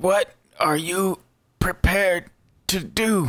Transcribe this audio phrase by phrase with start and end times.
[0.00, 1.18] What are you
[1.58, 2.30] prepared
[2.68, 3.28] to do?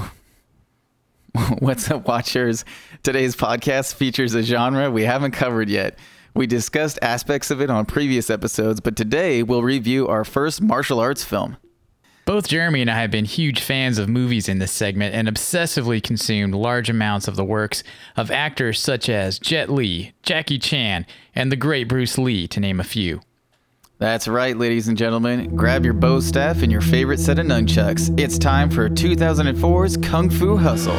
[1.60, 2.64] What's up, watchers?
[3.04, 6.00] Today's podcast features a genre we haven't covered yet.
[6.34, 11.02] We discussed aspects of it on previous episodes, but today we'll review our first martial
[11.02, 11.58] arts film.
[12.24, 16.02] Both Jeremy and I have been huge fans of movies in this segment and obsessively
[16.02, 17.84] consumed large amounts of the works
[18.16, 22.80] of actors such as Jet Li, Jackie Chan, and the great Bruce Lee, to name
[22.80, 23.20] a few.
[24.02, 25.56] That's right, ladies and gentlemen.
[25.56, 28.20] Grab your bow staff and your favorite set of nunchucks.
[28.20, 30.96] It's time for 2004's Kung Fu Hustle.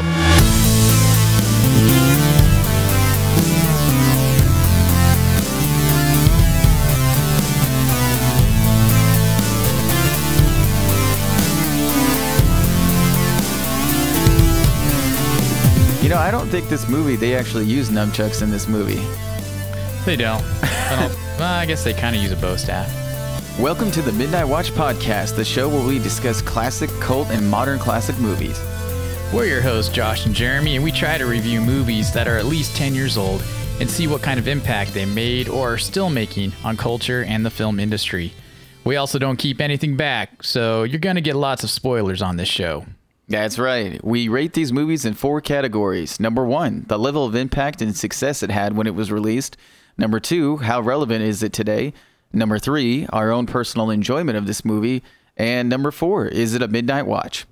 [16.04, 19.02] You know, I don't think this movie, they actually use nunchucks in this movie.
[20.04, 20.42] They don't.
[20.64, 22.90] I, don't well, I guess they kind of use a bow staff.
[23.60, 27.78] Welcome to the Midnight Watch Podcast, the show where we discuss classic, cult, and modern
[27.78, 28.60] classic movies.
[29.32, 32.46] We're your hosts, Josh and Jeremy, and we try to review movies that are at
[32.46, 33.44] least 10 years old
[33.78, 37.46] and see what kind of impact they made or are still making on culture and
[37.46, 38.32] the film industry.
[38.82, 42.38] We also don't keep anything back, so you're going to get lots of spoilers on
[42.38, 42.86] this show.
[43.28, 44.04] That's right.
[44.04, 46.18] We rate these movies in four categories.
[46.18, 49.56] Number one, the level of impact and success it had when it was released.
[49.96, 51.92] Number two, how relevant is it today?
[52.32, 55.02] Number three, our own personal enjoyment of this movie.
[55.36, 57.46] And number four, is it a midnight watch?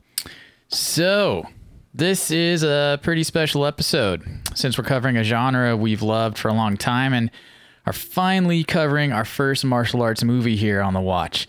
[0.68, 1.46] So,
[1.92, 4.22] this is a pretty special episode
[4.54, 7.30] since we're covering a genre we've loved for a long time and
[7.86, 11.48] are finally covering our first martial arts movie here on the watch.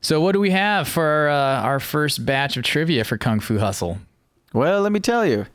[0.00, 3.58] So, what do we have for uh, our first batch of trivia for Kung Fu
[3.58, 3.98] Hustle?
[4.52, 5.46] Well, let me tell you,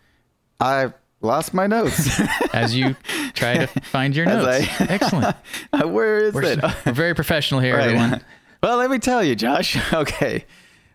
[0.60, 2.20] I lost my notes.
[2.54, 2.96] As you
[3.34, 4.48] try to find your notes.
[4.80, 5.36] I- Excellent.
[5.74, 6.60] Where is We're, it?
[6.86, 7.86] we're very professional here, Right.
[7.88, 8.22] everyone.
[8.64, 9.78] Well, let me tell you, Josh.
[9.94, 10.46] Okay.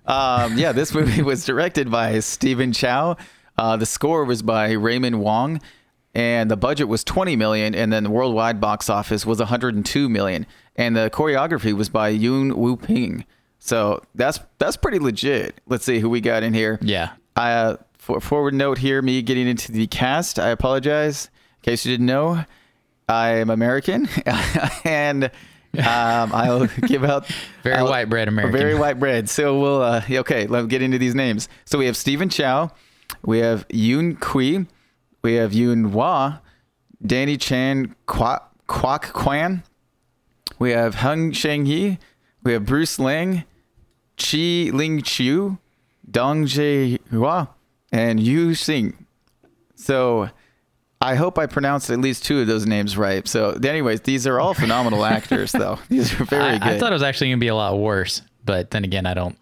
[0.07, 3.17] Um, yeah, this movie was directed by Stephen Chow.
[3.57, 5.61] Uh, the score was by Raymond Wong,
[6.15, 10.47] and the budget was 20 million, and then the worldwide box office was 102 million,
[10.75, 13.25] and the choreography was by Yuen Woo Ping.
[13.61, 15.61] So that's that's pretty legit.
[15.69, 16.81] Let's see who we got in here.
[16.83, 17.11] Yeah.
[17.37, 20.41] Uh, for forward note here, me getting into the cast.
[20.41, 21.27] I apologize
[21.61, 22.45] in case you didn't know.
[23.09, 24.09] I am American,
[24.85, 25.31] and um,
[26.35, 27.27] I'll give out
[27.63, 28.59] Very I'll- white bread American.
[28.59, 29.29] Very white bread.
[29.29, 30.49] So we'll uh, okay.
[30.49, 31.49] Let's get into these names.
[31.65, 32.73] So we have Stephen Chow,
[33.25, 34.67] we have Yoon Kui,
[35.23, 36.41] we have Yoon Hwa,
[37.07, 39.63] Danny Chan Kwok Kwok Kwan,
[40.59, 41.99] we have Hung Sheng Yi,
[42.43, 43.45] we have Bruce Lang,
[44.17, 45.59] Chi Ling Chiu,
[46.11, 47.49] Dong Jae Hua,
[47.93, 49.07] and Yu Sing.
[49.77, 50.31] So
[51.01, 53.27] I hope I pronounced at least two of those names right.
[53.27, 55.79] So, anyways, these are all phenomenal actors, though.
[55.89, 56.69] These are very I, good.
[56.69, 59.15] I thought it was actually going to be a lot worse, but then again, I
[59.15, 59.37] don't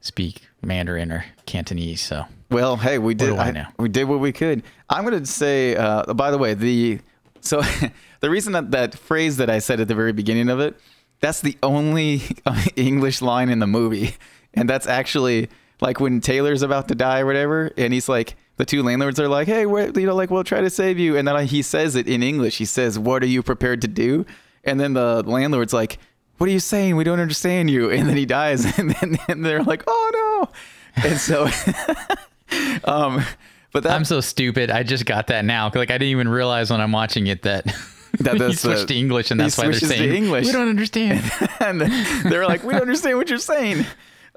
[0.00, 3.30] speak Mandarin or Cantonese, so Well, hey, we did.
[3.38, 3.66] I I- know?
[3.78, 4.62] We did what we could.
[4.90, 5.76] I'm gonna say.
[5.76, 7.00] Uh, by the way, the
[7.40, 7.62] so
[8.20, 10.76] the reason that that phrase that I said at the very beginning of it,
[11.20, 12.22] that's the only
[12.76, 14.14] English line in the movie,
[14.54, 15.48] and that's actually
[15.80, 18.36] like when Tailor's about to die or whatever, and he's like.
[18.56, 21.16] The two landlords are like, "Hey, we're, you know, like we'll try to save you,"
[21.16, 22.56] and then he says it in English.
[22.58, 24.24] He says, "What are you prepared to do?"
[24.62, 25.98] And then the landlord's like,
[26.38, 26.94] "What are you saying?
[26.94, 30.46] We don't understand you." And then he dies, and then and they're like, "Oh
[30.96, 31.48] no!" And so,
[32.84, 33.24] um,
[33.72, 34.70] but that I'm so stupid.
[34.70, 35.72] I just got that now.
[35.74, 37.64] Like I didn't even realize when I'm watching it that,
[38.20, 40.46] That he that's the- switched to English, and that's why they're saying English.
[40.46, 41.28] We don't understand.
[41.58, 43.84] and they're like, we don't understand what you're saying.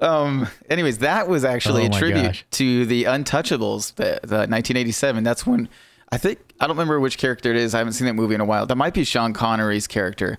[0.00, 2.44] Um, anyways, that was actually Oh a tribute gosh.
[2.52, 5.24] to the Untouchables, the, the 1987.
[5.24, 5.68] That's when
[6.12, 7.74] I think I don't remember which character it is.
[7.74, 8.66] I haven't seen that movie in a while.
[8.66, 10.38] That might be Sean Connery's character.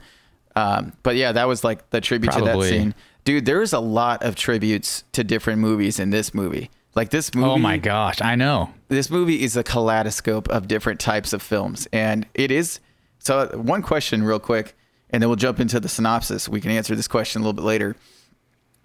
[0.56, 2.96] Um, but yeah, that was like the tribute to that scene.
[3.26, 6.70] Dude, there's a lot of tributes to different movies in this movie.
[6.96, 7.48] Like this movie.
[7.50, 8.74] oh my gosh, I know.
[8.88, 12.80] this movie is a kaleidoscope of different types of films and it is
[13.20, 14.76] so one question real quick
[15.12, 17.64] and then we'll jump into the synopsis we can answer this question a little bit
[17.64, 17.96] later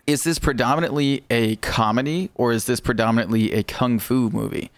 [0.07, 4.71] is this predominantly a comedy or is this predominantly a kung fu movie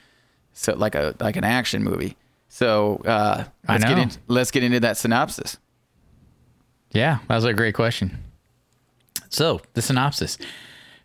[0.52, 2.16] so like a like an action movie
[2.48, 5.58] so uh let's get in, let's get into that synopsis
[6.92, 8.18] Yeah, that was a great question.
[9.28, 10.38] So, the synopsis.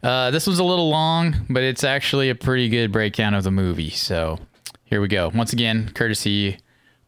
[0.04, 3.52] Uh, this was a little long, but it's actually a pretty good breakdown of the
[3.52, 3.90] movie.
[3.90, 4.40] So,
[4.86, 5.32] here we go.
[5.34, 6.58] Once again, courtesy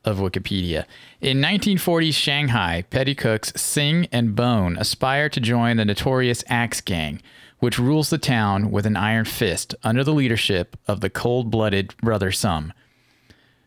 [0.06, 0.86] of Wikipedia.
[1.22, 7.22] In 1940s Shanghai, petty cooks Sing and Bone aspire to join the notorious Axe Gang,
[7.60, 11.96] which rules the town with an iron fist under the leadership of the cold blooded
[11.98, 12.74] Brother Sum.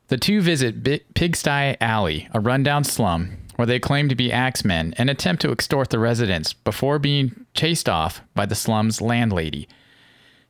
[0.09, 4.95] The two visit Bi- Pigsty Alley, a rundown slum where they claim to be axemen
[4.99, 9.67] and attempt to extort the residents before being chased off by the slum's landlady.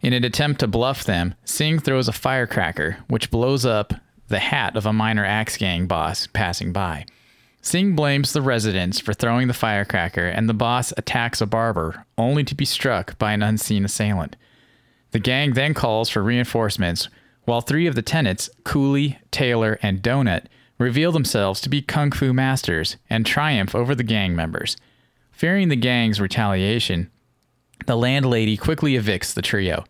[0.01, 3.95] In an attempt to bluff them, Sing throws a firecracker, which blows up
[4.29, 7.07] the hat of a minor axe gang boss passing by.
[7.61, 12.45] Sing blames the residents for throwing the firecracker, and the boss attacks a barber, only
[12.45, 14.37] to be struck by an unseen assailant.
[15.11, 17.09] The gang then calls for reinforcements,
[17.45, 20.47] while three of the tenants, Coolie, Tailor, and Donut,
[20.79, 24.77] reveal themselves to be kung fu masters and triumph over the gang members.
[25.33, 27.11] Fearing the gang's retaliation,
[27.87, 29.85] the landlady quickly evicts the trio.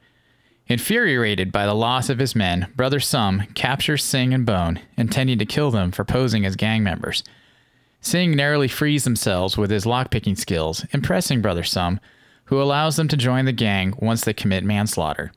[0.69, 5.47] Infuriated by the loss of his men, Brother Sum captures Sing and Bone, intending to
[5.47, 7.23] kill them for posing as gang members.
[8.01, 12.01] Sing narrowly frees themselves with his lockpicking skills, impressing Brother Sum,
[12.47, 15.31] who allows them to join the gang once they commit manslaughter.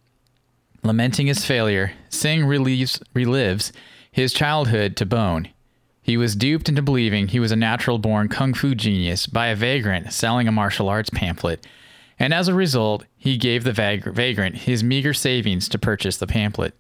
[0.83, 3.71] Lamenting his failure, Sing relives
[4.11, 5.49] his childhood to Bone.
[6.01, 9.55] He was duped into believing he was a natural born kung fu genius by a
[9.55, 11.67] vagrant selling a martial arts pamphlet
[12.19, 16.75] and as a result, he gave the vagrant his meager savings to purchase the pamphlet.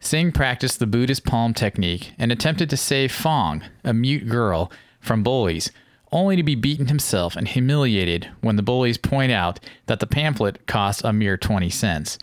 [0.00, 5.22] Sing practiced the Buddhist palm technique and attempted to save Fong, a mute girl, from
[5.22, 5.70] bullies,
[6.10, 10.66] only to be beaten himself and humiliated when the bullies point out that the pamphlet
[10.66, 12.18] costs a mere 20 cents.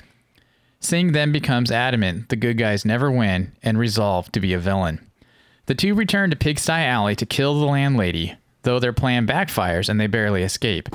[0.80, 5.00] Sing then becomes adamant the good guys never win and resolve to be a villain.
[5.66, 10.00] The two return to Pigsty Alley to kill the landlady, though their plan backfires and
[10.00, 10.90] they barely escape.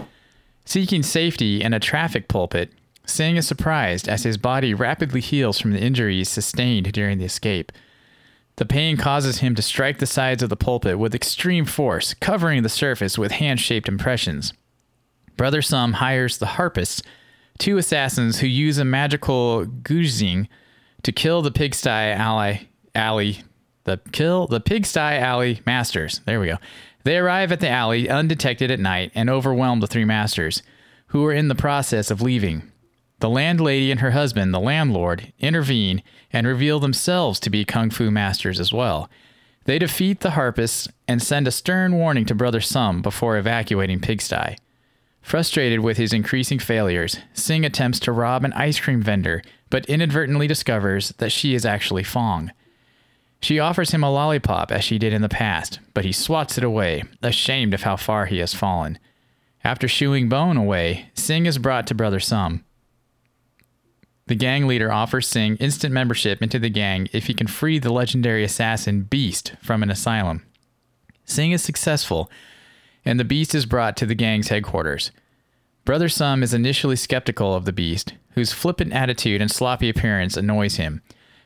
[0.65, 2.73] Seeking safety in a traffic pulpit,
[3.07, 7.71] Sing is surprised as his body rapidly heals from the injuries sustained during the escape.
[8.57, 12.63] The pain causes him to strike the sides of the pulpit with extreme force, covering
[12.63, 14.53] the surface with hand shaped impressions.
[15.37, 17.03] Brother Sum hires the harpists,
[17.59, 20.49] two assassins who use a magical guzheng
[21.03, 22.13] to kill the pigsty
[22.95, 23.43] alley
[23.85, 26.21] the kill the pigsty alley masters.
[26.25, 26.57] There we go.
[27.05, 30.62] They arrive at the alley undetected at night and overwhelm the three masters,
[31.09, 32.73] who are in the process of leaving.
[33.21, 36.03] The landlady and her husband, the landlord, intervene
[36.33, 39.09] and reveal themselves to be kung fu masters as well.
[39.65, 44.56] They defeat the harpists and send a stern warning to Brother Sum before evacuating Pigsty.
[45.23, 50.47] Frustrated with his increasing failures, Sing attempts to rob an ice cream vendor, but inadvertently
[50.47, 52.51] discovers that she is actually Fong.
[53.44, 56.64] She offers him a lollipop as she did in the past, but he swats it
[56.64, 58.99] away, ashamed of how far he has fallen.
[59.62, 62.64] After shooing Bone away, Sing is brought to Brother Sum.
[64.29, 67.93] The gang leader offers Sing instant membership into the gang if he can free the
[67.93, 70.43] legendary assassin Beast from an asylum.
[71.26, 72.31] Sing is successful,
[73.05, 75.11] and the Beast is brought to the gang's headquarters.
[75.85, 80.76] Brother Sum is initially skeptical of the Beast, whose flippant attitude and sloppy appearance annoys
[80.76, 81.02] him.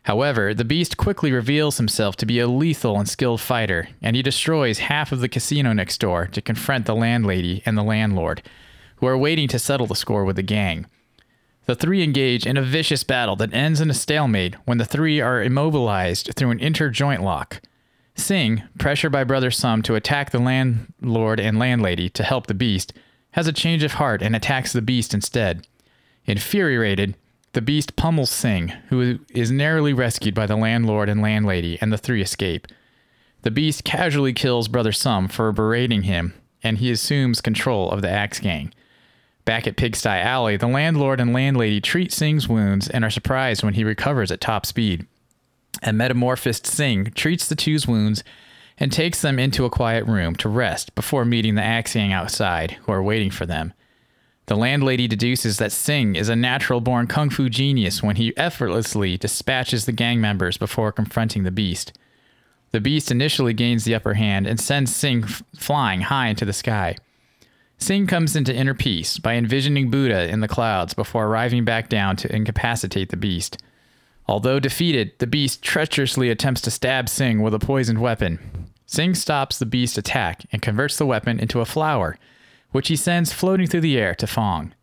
[0.08, 4.22] However, the beast quickly reveals himself to be a lethal and skilled fighter, and he
[4.22, 8.40] destroys half of the casino next door to confront the landlady and the landlord,
[8.96, 10.86] who are waiting to settle the score with the gang.
[11.66, 15.20] The three engage in a vicious battle that ends in a stalemate when the three
[15.20, 17.60] are immobilized through an interjoint lock.
[18.14, 22.94] Sing, pressured by Brother Sum to attack the landlord and landlady to help the beast,
[23.32, 25.66] has a change of heart and attacks the beast instead.
[26.24, 27.14] Infuriated,
[27.52, 31.98] the beast pummels Sing, who is narrowly rescued by the landlord and landlady, and the
[31.98, 32.66] three escape.
[33.42, 38.10] The beast casually kills Brother Sum for berating him, and he assumes control of the
[38.10, 38.72] Axe Gang.
[39.44, 43.74] Back at Pigsty Alley, the landlord and landlady treat Sing's wounds and are surprised when
[43.74, 45.06] he recovers at top speed.
[45.82, 48.22] A metamorphosed Sing treats the two's wounds
[48.76, 52.72] and takes them into a quiet room to rest before meeting the Axe Gang outside,
[52.82, 53.72] who are waiting for them.
[54.48, 59.18] The landlady deduces that Sing is a natural born kung fu genius when he effortlessly
[59.18, 61.92] dispatches the gang members before confronting the beast.
[62.70, 66.54] The beast initially gains the upper hand and sends Sing f- flying high into the
[66.54, 66.96] sky.
[67.76, 72.16] Sing comes into inner peace by envisioning Buddha in the clouds before arriving back down
[72.16, 73.62] to incapacitate the beast.
[74.26, 78.38] Although defeated, the beast treacherously attempts to stab Sing with a poisoned weapon.
[78.86, 82.16] Sing stops the beast's attack and converts the weapon into a flower
[82.70, 84.74] which he sends floating through the air to Fong.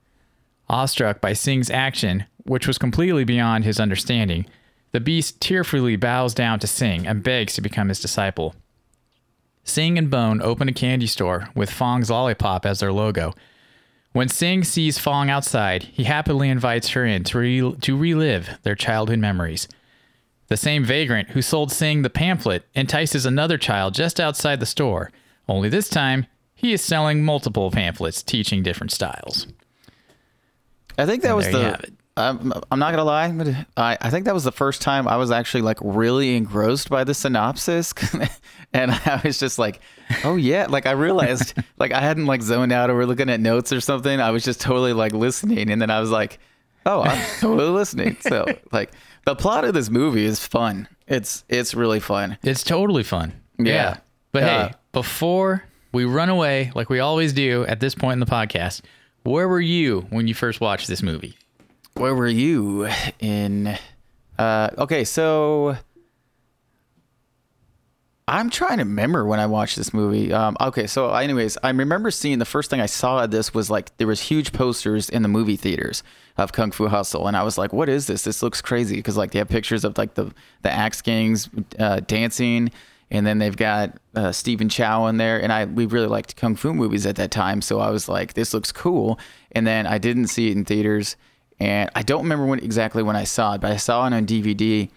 [0.69, 4.45] Awestruck by Sing's action, which was completely beyond his understanding,
[4.91, 8.55] the beast tearfully bows down to Sing and begs to become his disciple.
[9.63, 13.33] Sing and Bone open a candy store with Fong's lollipop as their logo.
[14.13, 18.75] When Sing sees Fong outside, he happily invites her in to, re- to relive their
[18.75, 19.67] childhood memories.
[20.47, 25.11] The same vagrant who sold Sing the pamphlet entices another child just outside the store,
[25.49, 26.27] only this time
[26.65, 29.45] he is selling multiple pamphlets teaching different styles.
[30.97, 31.91] I think that And was the.
[32.17, 35.17] I'm, I'm not gonna lie, but I, I think that was the first time I
[35.17, 37.93] was actually like really engrossed by the synopsis,
[38.73, 39.81] and I was just like,
[40.23, 43.71] oh yeah, like I realized like I hadn't like zoned out or looking at notes
[43.73, 44.19] or something.
[44.19, 46.39] I was just totally like listening, and then I was like,
[46.85, 48.17] oh, I'm totally listening.
[48.21, 48.91] So like
[49.25, 50.87] the plot of this movie is fun.
[51.05, 52.37] It's it's really fun.
[52.41, 53.33] It's totally fun.
[53.59, 53.97] Yeah.
[54.31, 55.63] But Uh, hey, before
[55.95, 58.81] we run away, like we always do at this point in the podcast,
[59.23, 61.37] where were you when you first watched this movie?
[61.93, 63.77] Where were you in?
[64.37, 65.77] Uh, okay, so
[68.27, 70.33] I'm trying to remember when I watched this movie.
[70.33, 73.95] Um, okay, so anyways, I remember seeing the first thing I saw this was like
[73.95, 76.03] there was huge posters in the movie theaters
[76.37, 78.23] of Kung Fu Hustle, and I was like, "What is this?
[78.23, 81.49] This looks crazy." Because like they have pictures of like the the axe gangs
[81.79, 82.71] uh, dancing,
[83.11, 86.55] and then they've got uh, Stephen Chow in there, and I we really liked kung
[86.55, 89.19] fu movies at that time, so I was like, "This looks cool."
[89.51, 91.15] And then I didn't see it in theaters,
[91.59, 94.25] and I don't remember when exactly when I saw it, but I saw it on
[94.25, 94.89] DVD,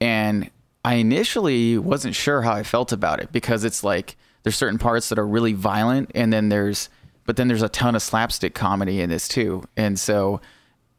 [0.00, 0.50] and
[0.84, 5.10] I initially wasn't sure how I felt about it because it's like there's certain parts
[5.10, 6.88] that are really violent, and then there's
[7.26, 10.40] but then there's a ton of slapstick comedy in this too, and so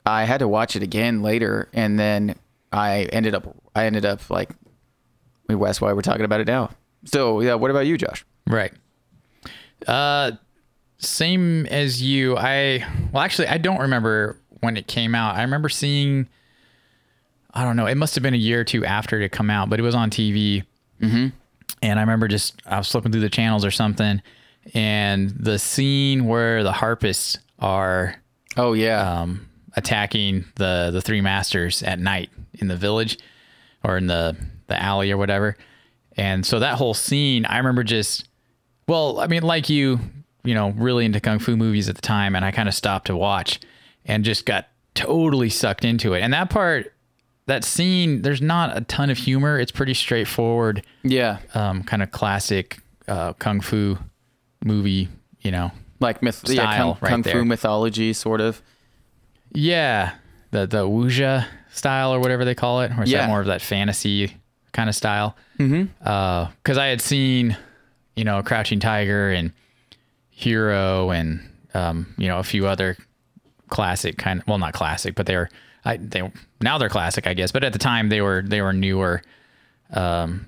[0.05, 2.35] I had to watch it again later, and then
[2.71, 4.51] I ended up I ended up like
[5.55, 6.72] Wes, why we're talking about it now.
[7.05, 8.25] So yeah, what about you, Josh?
[8.48, 8.74] Right.
[9.88, 10.31] Uh
[10.98, 12.38] same as you.
[12.38, 15.36] I well actually I don't remember when it came out.
[15.36, 16.27] I remember seeing
[17.53, 19.50] I don't know, it must have been a year or two after it had come
[19.50, 20.63] out, but it was on TV.
[21.01, 21.27] Mm-hmm.
[21.81, 24.22] And I remember just I was flipping through the channels or something,
[24.74, 28.15] and the scene where the harpists are
[28.58, 33.17] Oh yeah, um, attacking the the three masters at night in the village
[33.84, 34.36] or in the
[34.71, 35.55] the alley or whatever.
[36.17, 38.27] And so that whole scene, I remember just
[38.87, 39.99] well, I mean, like you,
[40.43, 43.07] you know, really into kung fu movies at the time, and I kind of stopped
[43.07, 43.59] to watch
[44.05, 46.21] and just got totally sucked into it.
[46.21, 46.93] And that part,
[47.45, 49.57] that scene, there's not a ton of humor.
[49.59, 53.97] It's pretty straightforward, yeah, um, kind of classic uh, kung fu
[54.65, 55.07] movie,
[55.41, 58.61] you know, like myth, yeah, kung, right kung fu mythology, sort of.
[59.53, 60.15] Yeah,
[60.51, 63.19] the the wuxia style or whatever they call it, or is Yeah.
[63.21, 64.35] that more of that fantasy
[64.71, 65.35] kind of style?
[65.59, 65.91] Mm-hmm.
[66.63, 67.57] Because I had seen,
[68.15, 69.51] you know, Crouching Tiger and
[70.29, 72.97] Hero and um, you know a few other
[73.69, 74.41] classic kind.
[74.41, 75.49] of well, not classic, but they're
[75.85, 77.51] I they now they're classic, I guess.
[77.51, 79.21] But at the time they were they were newer.
[79.91, 80.47] Um,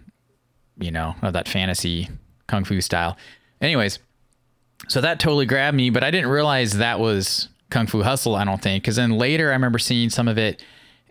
[0.78, 2.10] you know, of that fantasy
[2.48, 3.18] kung fu style.
[3.62, 4.00] Anyways,
[4.88, 8.36] so that totally grabbed me, but I didn't realize that was Kung Fu Hustle.
[8.36, 10.64] I don't think, because then later I remember seeing some of it,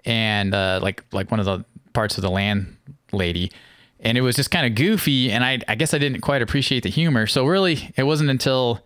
[0.04, 2.30] and uh, like like one of the parts of the
[3.12, 3.52] landlady,
[4.00, 6.82] and it was just kind of goofy, and I I guess I didn't quite appreciate
[6.82, 7.26] the humor.
[7.26, 8.80] So really, it wasn't until,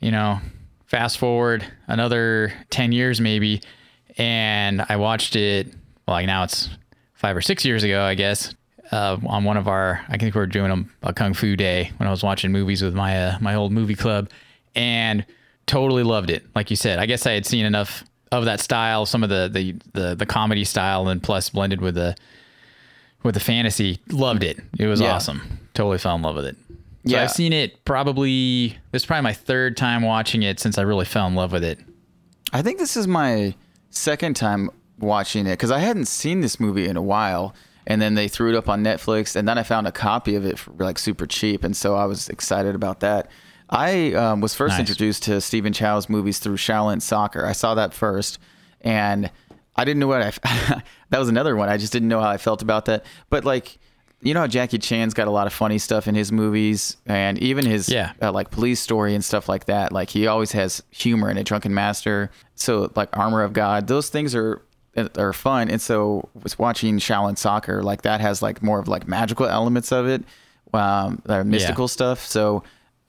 [0.00, 0.40] you know,
[0.86, 3.60] fast forward another ten years maybe,
[4.16, 5.68] and I watched it.
[6.06, 6.68] Well, like now it's
[7.14, 8.54] five or six years ago, I guess.
[8.92, 10.70] Uh, on one of our, I think we were doing
[11.02, 13.72] a, a kung fu day when I was watching movies with my uh, my old
[13.72, 14.28] movie club,
[14.74, 15.24] and
[15.66, 16.44] totally loved it.
[16.54, 19.48] Like you said, I guess I had seen enough of that style, some of the
[19.50, 22.14] the the, the comedy style, and plus blended with the
[23.24, 23.98] with the fantasy.
[24.10, 24.60] Loved it.
[24.78, 25.14] It was Yeah.
[25.14, 25.58] awesome.
[25.74, 26.56] Totally fell in love with it.
[26.68, 26.76] So
[27.16, 27.22] Yeah.
[27.24, 28.76] I've seen it probably.
[28.92, 31.64] This is probably my third time watching it since I really fell in love with
[31.64, 31.78] it.
[32.52, 33.54] I think this is my
[33.90, 37.54] second time watching it because I hadn't seen this movie in a while,
[37.86, 40.46] and then they threw it up on Netflix, and then I found a copy of
[40.46, 43.28] it for like super cheap, and so I was excited about that.
[43.70, 44.80] I um, was first Nice.
[44.80, 47.44] introduced to Stephen Chow's movies through Shaolin Soccer.
[47.44, 48.38] I saw that first,
[48.82, 49.30] and
[49.76, 50.82] I didn't know what I.
[51.10, 51.68] that was another one.
[51.68, 53.04] I just didn't know how I felt about that.
[53.30, 53.78] But like,
[54.20, 57.38] you know how Jackie Chan's got a lot of funny stuff in his movies, and
[57.38, 58.12] even his Yeah.
[58.22, 59.92] uh, like police story and stuff like that.
[59.92, 62.30] Like he always has humor in a Drunken Master.
[62.54, 64.62] So like Armor of God, those things are
[65.18, 65.68] are fun.
[65.70, 69.90] And so was watching Shaolin Soccer like that has like more of like magical elements
[69.90, 70.22] of it,
[70.72, 72.24] um, mystical stuff.
[72.24, 72.62] So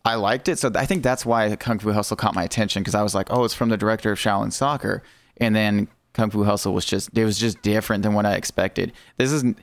[0.03, 0.57] I liked it.
[0.59, 3.27] So I think that's why Kung Fu Hustle caught my attention because I was like,
[3.31, 5.03] oh, it's from the director of Shaolin Soccer,
[5.37, 8.91] and then Kung Fu Hustle was just it was just different than what I expected.
[9.17, 9.59] This isn't.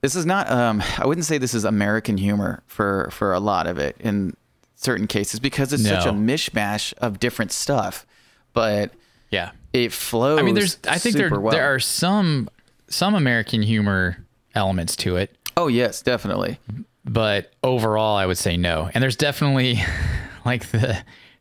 [0.00, 0.50] This is not.
[0.50, 4.34] Um, I wouldn't say this is American humor for for a lot of it in
[4.74, 8.06] certain cases because it's such a mishmash of different stuff,
[8.54, 8.92] but
[9.30, 9.50] Yeah.
[9.74, 10.38] it flows.
[10.40, 10.78] I mean, there's.
[10.88, 11.52] I think there well.
[11.52, 12.48] there are some
[12.88, 16.58] some American humor elements to it, Oh yes, definitely.
[17.04, 18.90] but overall, I would say no.
[18.94, 19.80] And there's definitely
[20.46, 20.96] like the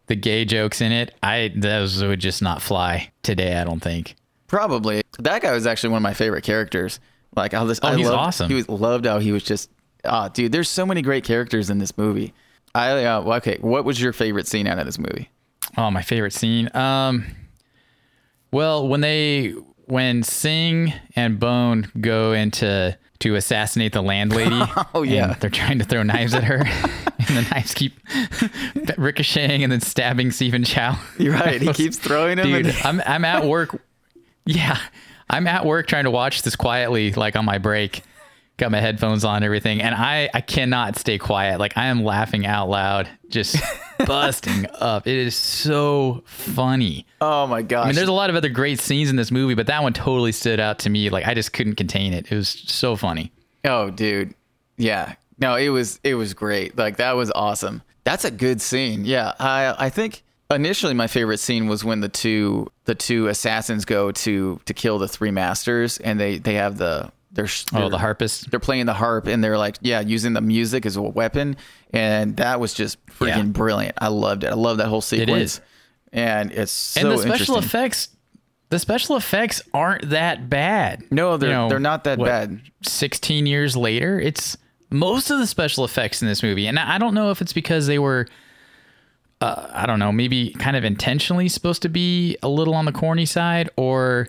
[0.07, 1.15] the gay jokes in it.
[1.23, 3.55] I those would just not fly today.
[3.57, 4.15] I don't think.
[4.49, 6.99] Probably that guy was actually one of my favorite characters.
[7.35, 8.49] Like I was, Oh, I he's loved, awesome.
[8.49, 9.69] He was loved how he was just.
[10.03, 12.33] Ah, dude, there's so many great characters in this movie.
[12.75, 13.57] I uh, well, okay.
[13.61, 15.29] What was your favorite scene out of this movie?
[15.77, 16.69] Oh, my favorite scene.
[16.75, 17.25] Um,
[18.51, 19.53] Well, when they
[19.85, 24.59] when Sing and Bone go into to assassinate the landlady.
[24.93, 25.33] Oh, yeah.
[25.39, 26.57] they're trying to throw knives at her,
[27.27, 27.93] and the knives keep
[28.97, 30.97] ricocheting and then stabbing Stephen Chow.
[31.17, 31.61] You're right.
[31.61, 32.47] He keeps throwing them.
[32.47, 33.81] Dude, and- I'm I'm at work.
[34.51, 34.79] Yeah,
[35.29, 38.01] I'm at work trying to watch this quietly, like on my break.
[38.57, 41.59] Got my headphones on, everything, and I I cannot stay quiet.
[41.59, 43.55] Like I am laughing out loud, just
[44.05, 45.07] busting up.
[45.07, 47.05] It is so funny.
[47.21, 47.85] oh my gosh.
[47.85, 49.93] I mean, there's a lot of other great scenes in this movie, but that one
[49.93, 51.09] totally stood out to me.
[51.09, 52.29] Like I just couldn't contain it.
[52.31, 53.31] It was so funny.
[53.63, 54.33] Oh, dude.
[54.77, 55.13] Yeah.
[55.37, 56.75] No, it was it was great.
[56.77, 57.81] Like that was awesome.
[58.03, 59.05] That's a good scene.
[59.05, 59.35] Yeah.
[59.39, 60.23] I I think
[60.55, 64.97] initially my favorite scene was when the two the two assassins go to to kill
[64.99, 68.49] the three masters and they they have the they're, Oh, they're the harpist.
[68.49, 71.55] they're playing the harp and they're like yeah using the music as a weapon
[71.93, 73.43] and that was just freaking Yeah.
[73.43, 73.95] brilliant.
[73.99, 74.47] I loved it.
[74.47, 75.55] I love that whole sequence.
[75.55, 75.61] is.
[76.11, 78.09] And it's so and the special effects,
[78.69, 81.03] the special effects aren't that bad.
[81.11, 82.61] No, they're You know, they're not that what, bad.
[82.81, 84.57] 16 years later, it's
[84.89, 87.85] most of the special effects in this movie, and I don't know if it's because
[87.85, 88.25] they were.
[89.41, 92.91] Uh, I don't know, maybe kind of intentionally supposed to be a little on the
[92.91, 94.27] corny side, or,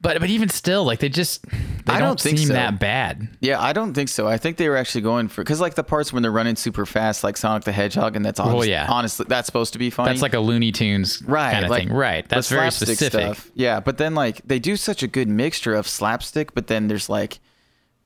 [0.00, 2.54] but but even still, like they just they I don't, don't think seem so.
[2.54, 3.28] that bad.
[3.40, 4.26] Yeah, I don't think so.
[4.26, 6.84] I think they were actually going for because like the parts when they're running super
[6.86, 8.88] fast, like Sonic the Hedgehog, and that's honest, yeah.
[8.90, 10.10] honestly that's supposed to be funny.
[10.10, 12.28] That's like a Looney Tunes right, kind of like thing, right?
[12.28, 13.38] That's very specific.
[13.54, 17.08] Yeah, but then like they do such a good mixture of slapstick, but then there's
[17.08, 17.38] like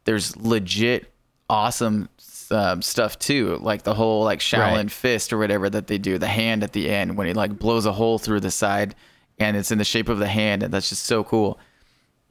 [0.04, 1.10] there's legit
[1.48, 2.08] awesome
[2.50, 4.90] um, stuff too, like the whole like Shaolin Right.
[4.90, 7.86] fist or whatever that they do, the hand at the end when he like blows
[7.86, 8.94] a hole through the side,
[9.38, 11.58] and it's in the shape of the hand, and that's just so cool.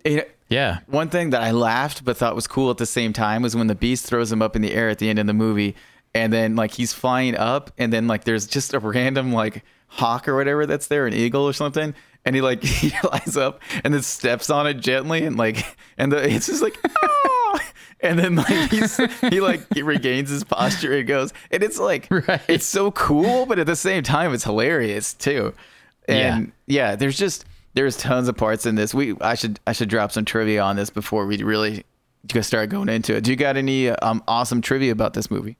[0.05, 3.41] It, Yeah, one thing that I laughed but thought was cool at the same time
[3.41, 5.33] was when the beast throws him up in the air at the end of the
[5.33, 5.75] movie,
[6.13, 10.27] and then like he's flying up, and then like there's just a random like hawk
[10.27, 11.93] or whatever that's there, an eagle or something,
[12.25, 16.11] and he like he flies up and then steps on it gently, and like and
[16.11, 16.77] the it's just like.
[18.01, 18.98] And then like he's
[19.29, 22.41] he like he regains his posture and goes and it's like Right.
[22.48, 25.53] it's so cool but at the same time it's hilarious too
[26.08, 28.94] and yeah, there's just there's tons of parts in this.
[28.94, 31.84] We I should I should drop some trivia on this before we really
[32.42, 33.24] start going into it.
[33.24, 35.57] Do you got any um, awesome trivia about this movie?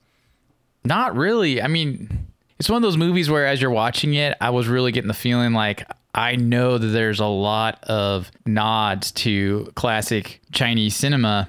[0.84, 1.62] Not really.
[1.62, 4.92] I mean, it's one of those movies where as you're watching it, I was really
[4.92, 10.96] getting the feeling like I know that there's a lot of nods to classic Chinese
[10.96, 11.48] cinema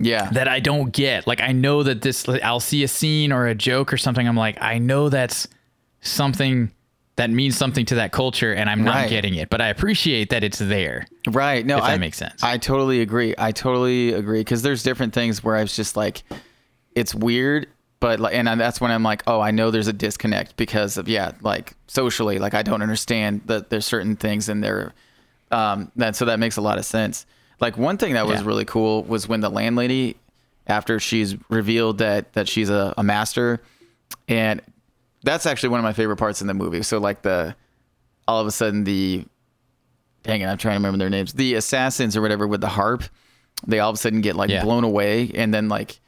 [0.00, 1.26] Yeah, that I don't get.
[1.26, 4.36] Like I know that this I'll see a scene or a joke or something I'm
[4.36, 5.46] like, I know that's
[6.00, 6.70] something
[7.16, 9.10] that means something to that culture and I'm not Right.
[9.10, 11.06] getting it, but I appreciate that it's there.
[11.28, 11.66] right.
[11.66, 12.42] No, if that I, makes sense.
[12.42, 13.34] I totally agree.
[13.36, 16.22] I totally agree because there's different things where I was just like,
[16.94, 17.66] it's weird,
[18.00, 21.08] but like, and that's when I'm like, oh, I know there's a disconnect because of
[21.08, 24.94] yeah, like socially, like I don't understand that there's certain things in there.
[25.50, 27.26] Um, that so that makes a lot of sense.
[27.60, 28.46] Like one thing that was Yeah.
[28.46, 30.16] really cool was when the landlady,
[30.66, 33.60] after she's revealed that that she's a, a master,
[34.28, 34.60] and
[35.22, 36.82] that's actually one of my favorite parts in the movie.
[36.82, 37.54] So like the,
[38.26, 39.24] all of a sudden the,
[40.22, 41.34] dang it, I'm trying to remember their names.
[41.34, 43.02] The assassins or whatever with the harp,
[43.66, 44.62] they all of a sudden get like Yeah.
[44.64, 46.00] blown away, and then like,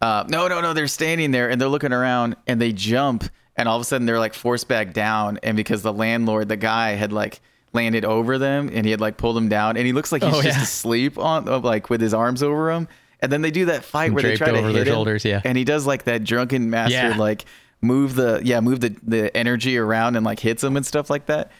[0.00, 3.24] uh, no, no, no, they're standing there and they're looking around and they jump,
[3.56, 6.56] and all of a sudden they're like forced back down, and because the landlord, the
[6.56, 7.40] guy had like
[7.72, 10.34] landed over them and he had like pulled them down, and he looks like he's
[10.34, 10.62] Oh, just yeah.
[10.62, 12.88] asleep on like with his arms over him.
[13.22, 15.24] And then they do that fight where they try to over hit their him, shoulders,
[15.26, 15.42] yeah.
[15.44, 17.16] And he does like that drunken master, Yeah.
[17.16, 17.44] like
[17.82, 21.26] move the yeah move the the energy around and like hits him and stuff like
[21.26, 21.50] that.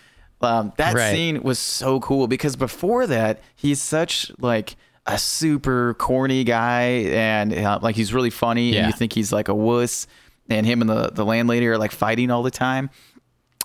[0.43, 1.13] Um, that Right.
[1.13, 7.53] scene was so cool because before that he's such like a super corny guy and
[7.55, 10.07] uh, like he's really funny and you think he's like a wuss
[10.49, 12.89] and him and the the landlady are like fighting all the time.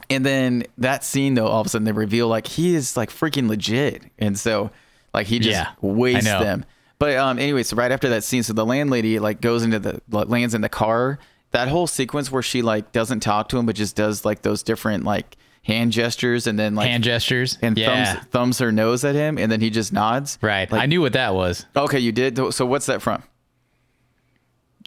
[0.09, 3.09] And then that scene though all of a sudden they reveal like he is like
[3.09, 4.69] freaking legit and so
[5.13, 6.65] like he just Yeah, wastes them.
[6.99, 10.01] But um, anyway, so right after that scene, so the landlady like goes into the
[10.09, 11.19] lands in the car.
[11.51, 14.63] That whole sequence where she like doesn't talk to him, but just does like those
[14.63, 17.57] different like hand gestures and then like Hand gestures.
[17.61, 18.13] and yeah.
[18.15, 20.37] thumbs thumbs her nose at him, and then he just nods.
[20.41, 20.69] Right.
[20.71, 21.65] Like, I knew what that was.
[21.75, 22.37] okay, you did.
[22.53, 23.23] So what's that from?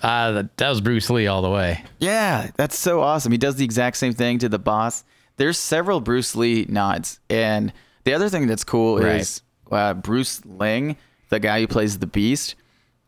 [0.03, 1.85] Uh, that, that was Bruce Lee all the way.
[1.99, 3.33] Yeah, that's so awesome.
[3.33, 5.05] He does the exact same thing to the boss.
[5.39, 7.73] There's several Bruce Lee nods, and
[8.05, 9.21] the other thing that's cool Right.
[9.21, 10.97] is uh, Bruce Ling,
[11.31, 12.55] the guy who plays the Beast.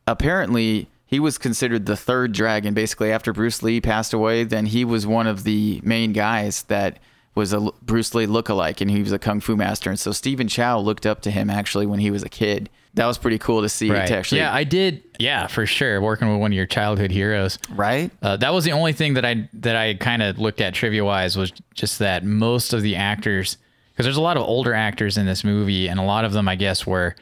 [0.06, 2.74] Apparently, he was considered the third dragon.
[2.74, 6.98] Basically, after Bruce Lee passed away, then he was one of the main guys that
[7.34, 9.90] was a Bruce Lee lookalike, and he was a kung fu master.
[9.90, 12.68] And so Stephen Chow looked up to him actually when he was a kid.
[12.94, 13.90] That was pretty cool to see.
[13.90, 14.06] Right.
[14.08, 15.02] To actually, yeah, I did.
[15.18, 16.00] Yeah, for sure.
[16.00, 17.58] Working with one of your childhood heroes.
[17.70, 18.10] right.
[18.20, 21.04] Uh, that was the only thing that I that I kind of looked at trivia
[21.04, 23.56] wise was just that most of the actors
[23.92, 26.48] because there's a lot of older actors in this movie, and a lot of them,
[26.48, 27.14] I guess, were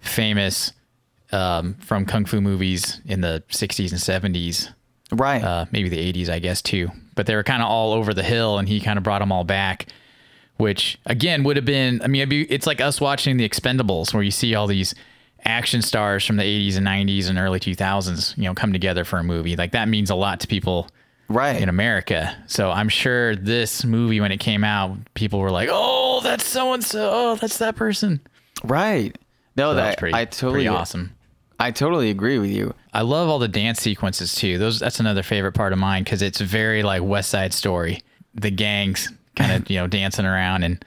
[0.00, 0.72] famous
[1.30, 4.68] um, from kung fu movies in the 60s and 70s,
[5.12, 5.42] Right.
[5.42, 6.90] uh, maybe the 80s, I guess, too.
[7.14, 9.30] But they were kind of all over the hill, and he kind of brought them
[9.32, 9.86] all back,
[10.56, 12.00] which again would have been.
[12.02, 14.94] I mean, be, it's like us watching The Expendables, where you see all these
[15.44, 19.18] action stars from the 80s and 90s and early 2000s, you know, come together for
[19.18, 19.56] a movie.
[19.56, 20.88] Like that means a lot to people
[21.28, 21.60] right.
[21.60, 22.36] in America.
[22.46, 26.72] So I'm sure this movie, when it came out, people were like, "Oh, that's so
[26.72, 27.10] and so.
[27.12, 28.20] Oh, that's that person."
[28.64, 29.16] right.
[29.54, 31.14] No, So that pretty, I totally pretty awesome.
[31.60, 32.74] I totally agree with you.
[32.92, 34.58] I love all the dance sequences too.
[34.58, 38.02] Those that's another favorite part of mine because it's very like West Side Story.
[38.34, 40.84] The gangs kind of you know dancing around and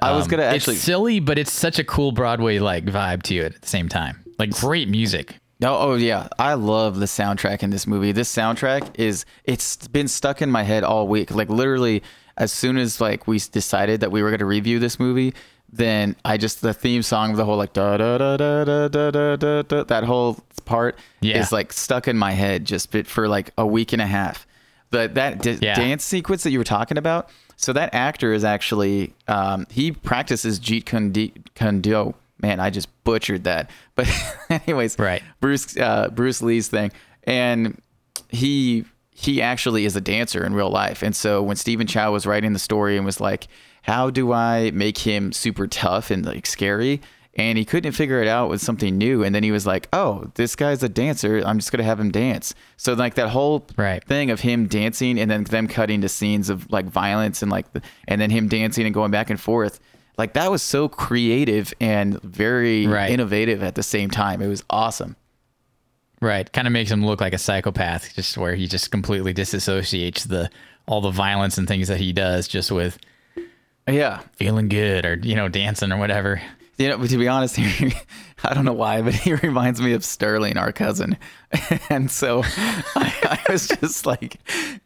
[0.00, 3.22] I was um, gonna actually It's silly, but it's such a cool Broadway like vibe
[3.24, 4.24] to it at the same time.
[4.38, 5.36] Like great music.
[5.60, 8.12] No, oh yeah, I love the soundtrack in this movie.
[8.12, 11.32] This soundtrack is it's been stuck in my head all week.
[11.32, 12.02] Like literally,
[12.36, 15.34] as soon as like we decided that we were going to review this movie,
[15.72, 18.88] then I just the theme song of the whole like da da da da da
[18.88, 21.40] da da da, da that whole part Yeah.
[21.40, 24.46] is like stuck in my head just for like a week and a half.
[24.92, 25.74] But that d- Yeah.
[25.74, 27.30] dance sequence that you were talking about,
[27.60, 32.14] so that actor is actually um, he practices Jeet Kune Do-.
[32.40, 33.68] Man, I just butchered that.
[33.96, 34.08] But
[34.48, 35.22] anyways, Right.
[35.40, 36.92] Bruce uh, Bruce Lee's thing,
[37.24, 37.82] and
[38.28, 41.02] he he actually is a dancer in real life.
[41.02, 43.48] And so when Stephen Chow was writing the story and was like,
[43.82, 47.00] "How do I make him super tough and like scary?"
[47.38, 49.22] And he couldn't figure it out with something new.
[49.24, 51.40] And then he was like, "Oh, this guy's a dancer.
[51.46, 54.04] I'm just gonna have him dance." So like that whole Right.
[54.04, 57.72] thing of him dancing and then them cutting to scenes of like violence and like
[57.72, 59.78] the, and then him dancing and going back and forth.
[60.18, 63.10] Like that was so creative and very Right.
[63.10, 64.42] innovative at the same time.
[64.42, 65.14] It was awesome.
[66.20, 66.52] Right.
[66.52, 70.50] Kind of makes him look like a psychopath, just where he just completely disassociates the
[70.88, 72.98] all the violence and things that he does just with
[73.86, 74.20] Yeah.
[74.36, 76.40] feeling good or you know dancing or whatever.
[76.78, 77.92] You know, to be honest, he,
[78.44, 81.18] I don't know why, but he reminds me of Sterling, our cousin.
[81.90, 84.38] And so I, I was just like,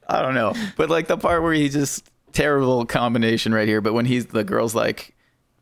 [0.09, 0.55] I don't know.
[0.77, 3.81] But like the part where he just terrible combination right here.
[3.81, 5.15] But when he's the girl's like,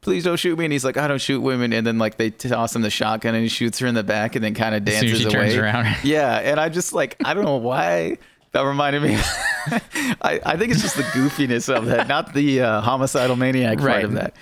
[0.03, 0.65] please don't shoot me.
[0.67, 1.73] And he's like, I don't shoot women.
[1.73, 4.35] And then like they toss him the shotgun and he shoots her in the back
[4.37, 5.33] and then kind of dances she away.
[5.33, 5.97] turns around.
[6.05, 6.39] Yeah.
[6.39, 8.19] And I just like, I don't know why
[8.53, 9.17] that reminded me.
[10.23, 14.05] I, I think it's just the goofiness of that, not the uh, homicidal maniac part
[14.05, 14.35] of that.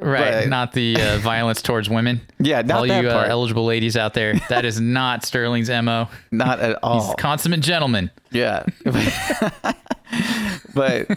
[0.00, 0.42] Right.
[0.42, 2.20] But- not the uh, violence towards women.
[2.38, 4.34] Yeah, not all that you uh, eligible ladies out there.
[4.48, 6.08] That is not Sterling's mo.
[6.30, 7.14] Not at all.
[7.14, 8.10] Consummate gentleman.
[8.30, 8.64] Yeah.
[10.74, 11.08] but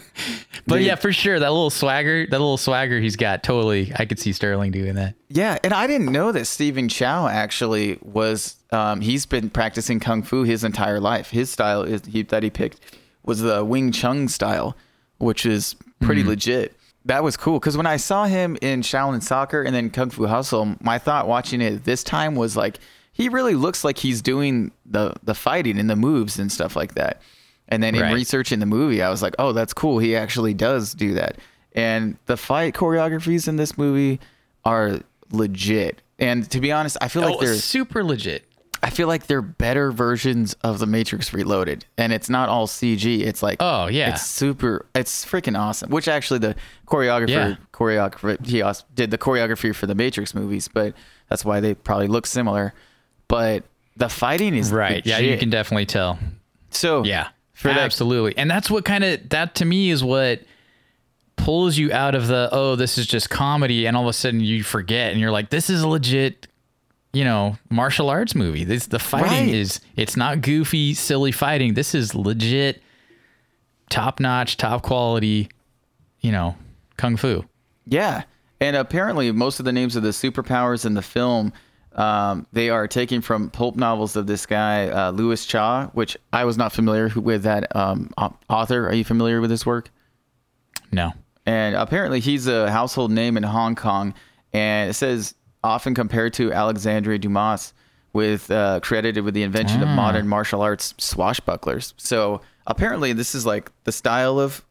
[0.68, 4.20] But yeah, for sure, that little swagger, that little swagger he's got, totally, I could
[4.20, 5.16] see Sterling doing that.
[5.30, 10.24] yeah, and I didn't know that Stephen Chow actually was um, he's been practicing kung
[10.24, 11.30] fu his entire life.
[11.32, 12.80] His style is he, that he picked
[13.24, 14.76] was the Wing Chun style,
[15.18, 16.76] which is pretty legit.
[17.10, 20.28] That was cool because when I saw him in Shaolin Soccer and then Kung Fu
[20.28, 22.78] Hustle, my thought watching it this time was like
[23.12, 26.94] he really looks like he's doing the the fighting and the moves and stuff like
[26.94, 27.20] that.
[27.68, 29.98] And then in researching the movie, I was like, oh, that's cool.
[29.98, 31.40] He actually does do that.
[31.74, 34.20] And the fight choreographies in this movie
[34.64, 35.00] are
[35.32, 36.04] legit.
[36.20, 38.46] And to be honest, I feel like oh, they're super legit.
[38.82, 43.22] I feel like they're better versions of the Matrix Reloaded, and it's not all CG.
[43.22, 44.12] It's like Oh, yeah.
[44.12, 44.86] it's super.
[44.96, 45.90] It's freaking awesome.
[45.90, 46.56] Which actually the
[46.88, 47.56] choreographer Yeah.
[47.74, 50.94] choreographer he also did the choreography for the Matrix movies, but
[51.30, 52.74] that's why they probably look similar.
[53.28, 53.64] But
[53.98, 55.06] the fighting is Right.
[55.06, 56.18] Yeah, you can definitely tell.
[56.70, 57.28] So Yeah.
[57.54, 58.38] for that absolutely.
[58.38, 60.42] And that's what kind of that to me is what
[61.36, 64.42] pulls you out of the oh this is just comedy and all of a sudden
[64.42, 66.48] you forget and you're like this is a legit
[67.14, 68.64] you know martial arts movie.
[68.64, 69.56] This the fighting Right.
[69.56, 71.74] is it's not goofy silly fighting.
[71.74, 72.82] This is legit
[73.90, 75.50] top notch, top quality,
[76.22, 76.56] you know,
[76.98, 77.44] kung fu.
[77.86, 78.24] Yeah,
[78.62, 81.52] and apparently most of the names of the superpowers in the film,
[81.94, 86.46] um, they are taken from pulp novels of this guy uh, Louis Cha, which I
[86.46, 88.12] was not familiar with that um,
[88.50, 88.88] author.
[88.88, 89.90] Are you familiar with his work?
[90.92, 91.14] No.
[91.48, 94.14] And apparently he's a household name in Hong Kong,
[94.54, 97.74] and it says often compared to Alexandre Dumas,
[98.14, 101.94] with uh, credited with the invention of modern martial arts swashbucklers.
[101.98, 104.64] So apparently this is like the style of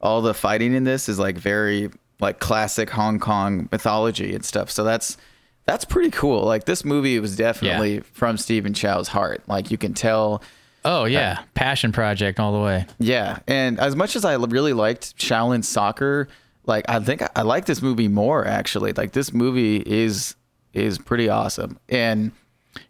[0.00, 4.70] all the fighting in this is like very like classic Hong Kong mythology and stuff.
[4.70, 5.16] So that's
[5.64, 6.42] that's pretty cool.
[6.42, 9.42] Like this movie was definitely from Stephen Chow's heart.
[9.46, 10.42] Like you can tell.
[10.84, 12.86] Oh yeah, passion project all the way.
[12.98, 16.26] Yeah, and as much as I really liked Shaolin Soccer,
[16.66, 18.92] like I think I, I like this movie more actually.
[18.92, 20.34] Like this movie is
[20.72, 21.78] is pretty awesome.
[21.88, 22.32] And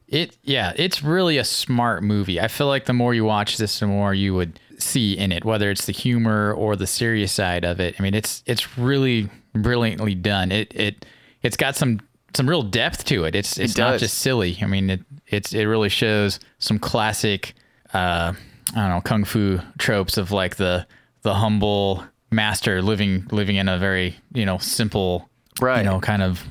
[0.09, 2.41] It yeah, it's really a smart movie.
[2.41, 5.45] I feel like the more you watch this, the more you would see in it,
[5.45, 7.95] whether it's the humor or the serious side of it.
[7.99, 10.53] I mean, it's it's really brilliantly done.
[10.53, 11.07] It it
[11.43, 12.01] it's got some
[12.35, 13.35] some real depth to it.
[13.35, 14.59] It's it's not just silly.
[14.63, 17.55] I mean, it it's it really shows some classic
[17.95, 18.33] uh
[18.75, 20.87] I don't know, kung fu tropes of like the
[21.23, 25.29] the humble master living living in a very, you know, simple
[25.61, 25.79] Right.
[25.79, 26.45] you know, kind of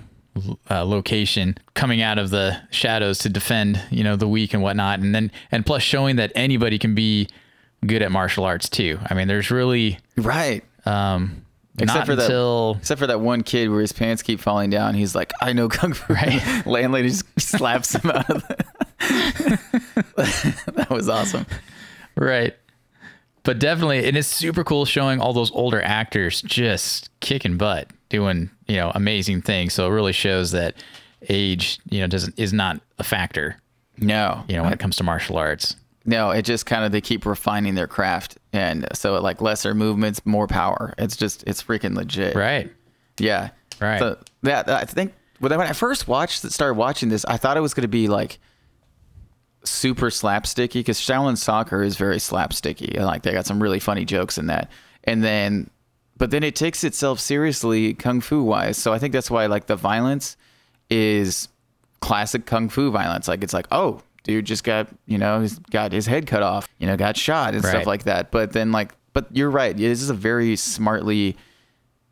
[0.69, 4.99] uh, location coming out of the shadows to defend, you know, the weak and whatnot.
[4.99, 7.27] And then, and plus showing that anybody can be
[7.85, 8.99] good at martial arts too.
[9.09, 10.63] I mean, there's really, Right.
[10.85, 11.43] um,
[11.79, 14.93] Except for that- Except for that one kid where his pants keep falling down.
[14.93, 16.13] He's like, I know kung fu.
[16.13, 16.41] Right.
[16.65, 19.59] Landlady just slaps him out of the.
[20.75, 21.45] that was awesome.
[22.15, 22.55] right.
[23.43, 28.51] But definitely, and it's super cool showing all those older actors just kicking butt, doing,
[28.67, 29.73] you know, amazing things.
[29.73, 30.75] So it really shows that
[31.29, 33.57] age, you know, doesn't, is not a factor,
[33.97, 34.43] No.
[34.47, 35.75] you know, when it comes to martial arts.
[36.05, 40.25] No, it just kind of they keep refining their craft, and so like lesser movements,
[40.25, 40.93] more power.
[40.97, 42.35] It's just it's freaking legit.
[42.35, 42.71] Right.
[43.19, 43.49] Yeah.
[43.79, 43.99] Right.
[43.99, 47.55] So that I think when I when I first watched started watching this, I thought
[47.55, 48.39] it was going to be like
[49.71, 52.99] super slapsticky because Shaolin Soccer is very slapsticky.
[52.99, 54.69] Like they got some really funny jokes in that,
[55.03, 55.69] and then
[56.17, 58.77] but then it takes itself seriously kung fu wise.
[58.77, 60.37] So I think that's why like the violence
[60.89, 61.47] is
[61.99, 63.27] classic kung fu violence.
[63.27, 64.01] Like it's like oh.
[64.23, 67.55] Dude just got, you know, he's got his head cut off, you know, got shot
[67.55, 67.71] and Right.
[67.71, 68.29] stuff like that.
[68.29, 69.75] But then, like, but you're right.
[69.75, 71.35] This is a very smartly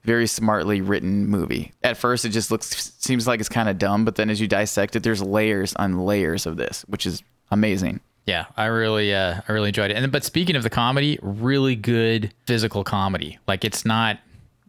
[0.03, 1.71] very smartly written movie.
[1.83, 4.47] At first, it just looks seems like it's kind of dumb, but then as you
[4.47, 7.99] dissect it, there's layers on layers of this, which is amazing.
[8.25, 9.97] Yeah, I really, uh, I really enjoyed it.
[9.97, 13.39] And but speaking of the comedy, really good physical comedy.
[13.47, 14.19] Like it's not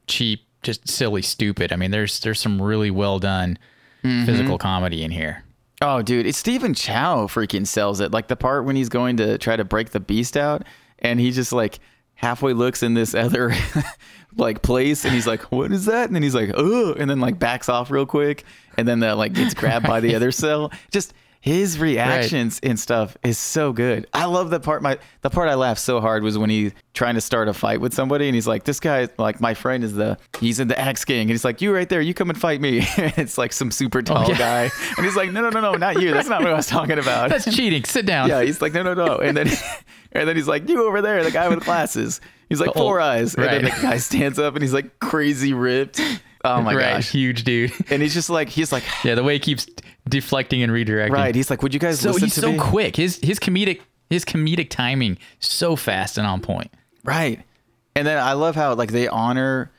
[0.06, 1.72] cheap, just silly, stupid.
[1.72, 3.58] I mean, there's there's some really well done
[4.02, 5.44] physical comedy in here.
[5.82, 8.12] Oh, dude, it's Stephen Chow freaking sells it.
[8.12, 10.64] Like the part when he's going to try to break the beast out,
[10.98, 11.80] and he just like
[12.14, 13.54] halfway looks in this other
[14.36, 17.20] like place, and he's like, "What is that?" And then he's like, "Oh," and then
[17.20, 18.44] like backs off real quick,
[18.76, 20.70] and then that like gets grabbed by the other cell.
[20.90, 24.06] Just his reactions and stuff is so good.
[24.12, 24.82] I love the part.
[24.82, 27.80] My the part I laughed so hard was when he trying to start a fight
[27.80, 30.78] with somebody, and he's like, "This guy, like my friend, is the he's in the
[30.78, 33.54] Axe Gang," and he's like, "You right there, you come and fight me." it's like
[33.54, 34.38] some super oh, tall yeah.
[34.38, 36.12] guy, and he's like, "No, no, no, no, not you.
[36.12, 37.84] That's not what I was talking about." That's cheating.
[37.84, 38.28] Sit down.
[38.28, 39.48] yeah, he's like, "No, no, no," and then
[40.12, 43.00] and then he's like, "You over there, the guy with glasses." He's like, Oh, four
[43.00, 43.74] eyes," and then right.
[43.74, 46.00] the guy stands up and he's like crazy ripped.
[46.44, 46.94] Oh my right.
[46.94, 47.10] gosh!
[47.10, 47.72] Huge dude.
[47.90, 49.66] And he's just like, he's like, yeah, the way he keeps
[50.08, 51.10] deflecting and redirecting.
[51.10, 51.34] right.
[51.34, 52.96] He's like, "Would you guys So listen he's to so me?" quick.
[52.96, 56.70] His his comedic his comedic timing so fast and on point.
[57.04, 57.42] Right.
[57.94, 59.70] And then I love how like they honor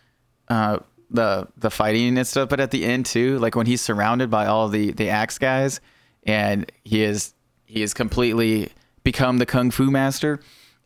[0.50, 4.30] uh the the fighting and stuff, but at the end too, like when he's surrounded
[4.30, 5.82] by all the the axe guys
[6.24, 7.34] and he is
[7.65, 8.69] he is completely
[9.04, 10.39] become the kung fu master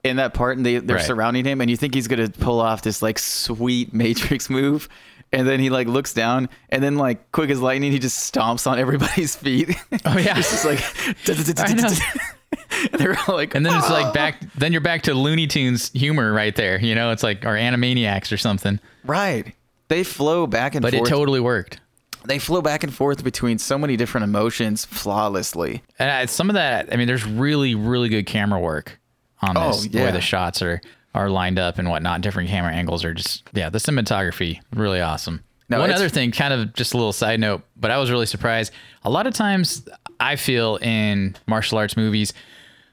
[0.04, 1.06] in that part and they they're Right.
[1.06, 4.88] surrounding him and you think he's going to pull off this like sweet matrix move
[5.32, 8.66] and then he like looks down and then like quick as lightning he just stomps
[8.70, 9.70] on everybody's feet.
[10.06, 10.38] Oh, yeah.
[10.38, 10.80] it's just like
[12.92, 15.92] and they're all like And then it's like back then you're back to Looney Tunes
[15.94, 16.80] humor right there.
[16.80, 18.80] You know, it's like or Animaniacs or something.
[19.04, 19.54] right.
[19.88, 21.08] They flow back and But forth.
[21.08, 21.80] it totally worked.
[22.26, 25.84] they flow back and forth between so many different emotions flawlessly.
[26.00, 29.00] And some of that, I mean, there's really, really good camera work
[29.44, 29.84] on Oh, this.
[29.84, 30.06] The yeah.
[30.06, 30.82] way the shots are
[31.16, 32.22] are lined up and whatnot.
[32.22, 35.44] Different camera angles are just, yeah, the cinematography really awesome.
[35.70, 38.28] No, One other thing, kind of just a little side note, but I was really
[38.28, 38.72] surprised.
[39.04, 39.88] A lot of times,
[40.20, 42.34] I feel in martial arts movies,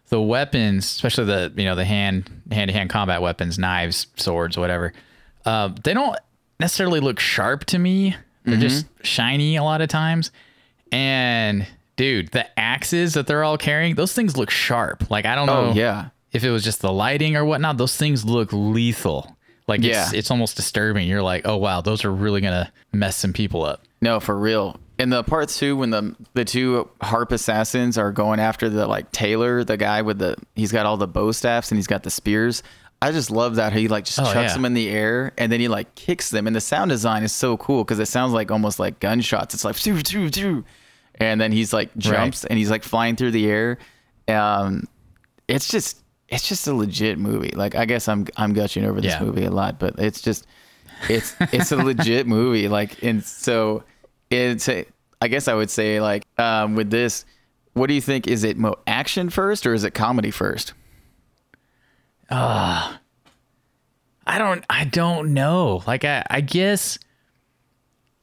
[0.08, 4.56] the weapons, especially the you know the hand hand to hand combat weapons, knives, swords,
[4.56, 4.94] whatever,
[5.44, 6.16] uh, they don't
[6.61, 8.16] necessarily look sharp to me.
[8.44, 9.04] They're just Mm-hmm.
[9.04, 10.30] shiny a lot of times.
[10.90, 15.11] And dude, the axes that they're all carrying, those things look sharp.
[15.11, 16.08] Like I don't know Oh yeah.
[16.33, 17.77] If it was just the lighting or whatnot.
[17.77, 19.37] Those things look lethal.
[19.68, 20.11] Like it's Yeah.
[20.18, 21.07] it's almost disturbing.
[21.09, 23.83] You're like, oh wow, those are really gonna mess some people up.
[24.01, 24.79] No, for real.
[24.99, 29.11] In the part two, when the the two harp assassins are going after the like
[29.12, 32.11] Tailor, the guy with the he's got all the bow staffs and he's got the
[32.11, 32.62] spears.
[33.01, 34.55] I just love that he like just Oh, chucks yeah.
[34.55, 36.47] them in the air and then he like kicks them.
[36.47, 39.55] And the sound design is so cool because it sounds like almost like gunshots.
[39.55, 40.64] It's like doo, doo, doo.
[41.16, 43.79] and then he's like jumps and he's like flying through the air.
[44.29, 44.85] Um,
[45.49, 45.99] it's just
[46.33, 47.53] it's just a legit movie.
[47.55, 49.23] Like I guess I'm I'm gushing over this Yeah.
[49.23, 50.47] movie a lot, but it's just
[51.09, 52.66] it's it's a legit movie.
[52.68, 53.85] Like and so
[54.31, 54.87] it's a,
[55.21, 57.25] I guess I would say like um, with this,
[57.75, 58.27] what do you think?
[58.27, 60.73] Is it mo- action first or is it comedy first?
[62.31, 62.99] I
[64.38, 65.83] don't I don't know.
[65.87, 66.99] Like I I guess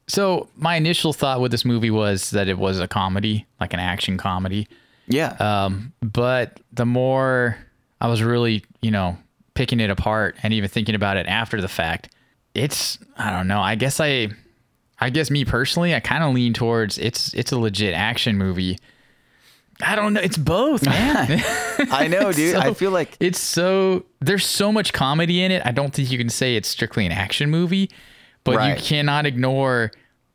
[0.08, 3.80] so my initial thought with this movie was that it was a comedy, like an
[3.80, 4.66] action comedy.
[5.06, 5.36] Yeah.
[5.38, 7.56] Um, but the more
[8.00, 9.18] I was really, you know,
[9.54, 12.08] picking it apart and even thinking about it after the fact,
[12.54, 13.60] it's I don't know.
[13.60, 14.28] I guess I
[14.98, 18.78] I guess me personally, I kind of lean towards it's it's a legit action movie.
[19.82, 20.20] I don't know.
[20.20, 21.42] It's both, man.
[21.90, 22.52] I know, dude.
[22.52, 25.62] So- I feel like it's so there's so much comedy in it.
[25.64, 27.90] I don't think you can say it's strictly an action movie,
[28.44, 28.76] but Right.
[28.76, 29.90] you cannot ignore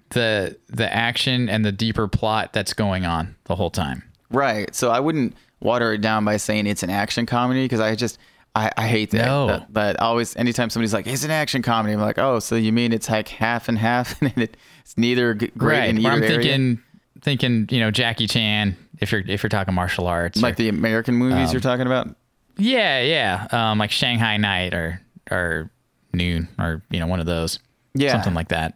[0.10, 4.04] the the action and the deeper plot that's going on the whole time.
[4.36, 4.74] Right.
[4.76, 8.18] So I wouldn't water it down by saying it's an action comedy because I just
[8.56, 9.26] I, I hate that.
[9.26, 9.48] No.
[9.48, 9.74] that.
[9.74, 12.94] That always anytime somebody's like it's an action comedy, I'm like, oh, so you mean
[12.94, 16.38] it's like half and half, and it's neither great in Where either I'm area?
[16.38, 16.82] thinking
[17.22, 20.38] thinking, you know, Jackie Chan if you're if you're talking martial arts.
[20.38, 22.16] or- like the American movies Um, you're talking about.
[22.58, 23.48] yeah, yeah.
[23.72, 25.70] Um like Shanghai Night or or
[26.14, 27.60] Noon or you know, one of those.
[27.94, 28.12] Yeah.
[28.14, 28.76] Something like that.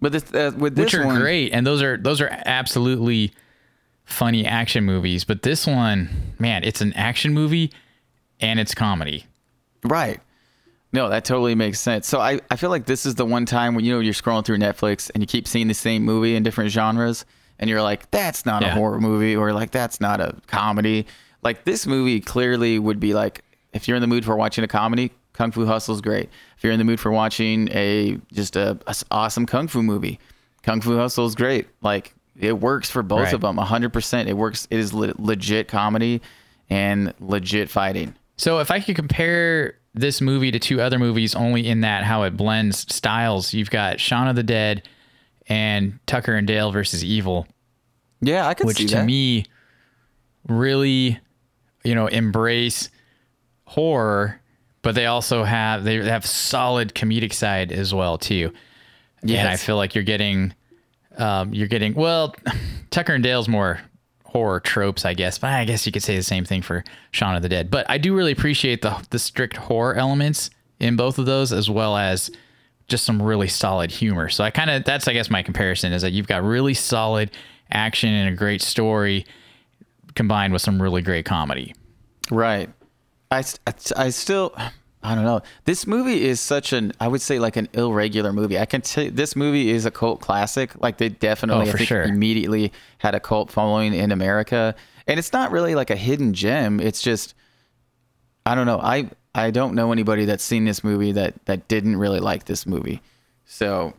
[0.00, 3.32] But this, uh, with this which are one, great and those are those are absolutely
[4.08, 7.70] funny action movies but this one man it's an action movie
[8.40, 9.26] and it's comedy
[9.84, 10.20] Right.
[10.92, 12.06] No, that totally makes sense.
[12.06, 14.44] So I, I feel like this is the one time when you know you're scrolling
[14.44, 17.26] through Netflix and you keep seeing the same movie in different genres
[17.58, 21.06] and you're like, that's not a horror movie or like that's not a comedy.
[21.42, 23.42] Like this movie clearly would be like
[23.74, 26.30] if you're in the mood for watching a comedy, Kung Fu Hustle is great.
[26.56, 30.18] If you're in the mood for watching a just a, a awesome kung fu movie,
[30.62, 31.68] Kung Fu Hustle is great.
[31.82, 33.34] Like it works for both Right.
[33.34, 34.28] of them 100%.
[34.28, 36.20] It works it is le- legit comedy
[36.70, 38.14] and legit fighting.
[38.36, 42.22] so if i could compare this movie to two other movies only in that how
[42.24, 44.82] it blends styles you've got shaun of the dead
[45.48, 47.46] and tucker and dale versus evil
[48.20, 49.06] Yeah, I could which to that.
[49.06, 49.44] me
[50.46, 51.18] really
[51.84, 52.90] you know embrace
[53.64, 54.40] horror
[54.82, 58.52] but they also have they have solid comedic side as well too
[59.22, 60.52] and i feel like you're getting
[61.18, 62.34] um, you're getting well
[62.90, 63.80] tucker and dale's more
[64.24, 67.34] horror tropes i guess but i guess you could say the same thing for shaun
[67.34, 70.50] of the dead but i do really appreciate the the strict horror elements
[70.80, 72.30] in both of those as well as
[72.88, 74.28] just some really solid humor.
[74.28, 77.30] So I kind of that's I guess my comparison is that you've got really solid
[77.70, 79.26] action and a great story
[80.14, 81.74] combined with some really great comedy.
[82.30, 82.70] Right.
[83.30, 84.56] I, I, I still,
[85.02, 85.42] I don't know.
[85.64, 88.58] This movie is such an, I would say like an irregular movie.
[88.58, 90.72] I can tell this movie is a cult classic.
[90.82, 92.02] Like they definitely, Oh, sure.
[92.02, 94.74] immediately had a cult following in America.
[95.06, 96.80] And it's not really like a hidden gem.
[96.80, 97.34] It's just,
[98.44, 98.80] I don't know.
[98.80, 102.66] I, I don't know anybody that's seen this movie that, that didn't really like this
[102.66, 103.00] movie.
[103.46, 103.94] So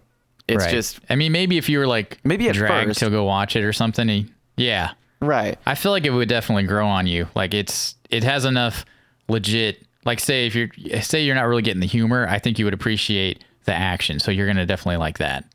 [0.49, 0.71] it's Right.
[0.71, 2.99] just, I mean maybe if you were like Maybe at dragged first.
[2.99, 4.91] to go watch it or something, yeah.
[5.21, 5.57] right.
[5.65, 7.27] I feel like it would definitely grow on you.
[7.35, 8.83] Like it's it has enough
[9.29, 10.69] legit like say if you're
[11.01, 14.19] say you're not really getting the humor, I think you would appreciate the action.
[14.19, 15.45] So you're gonna definitely like that.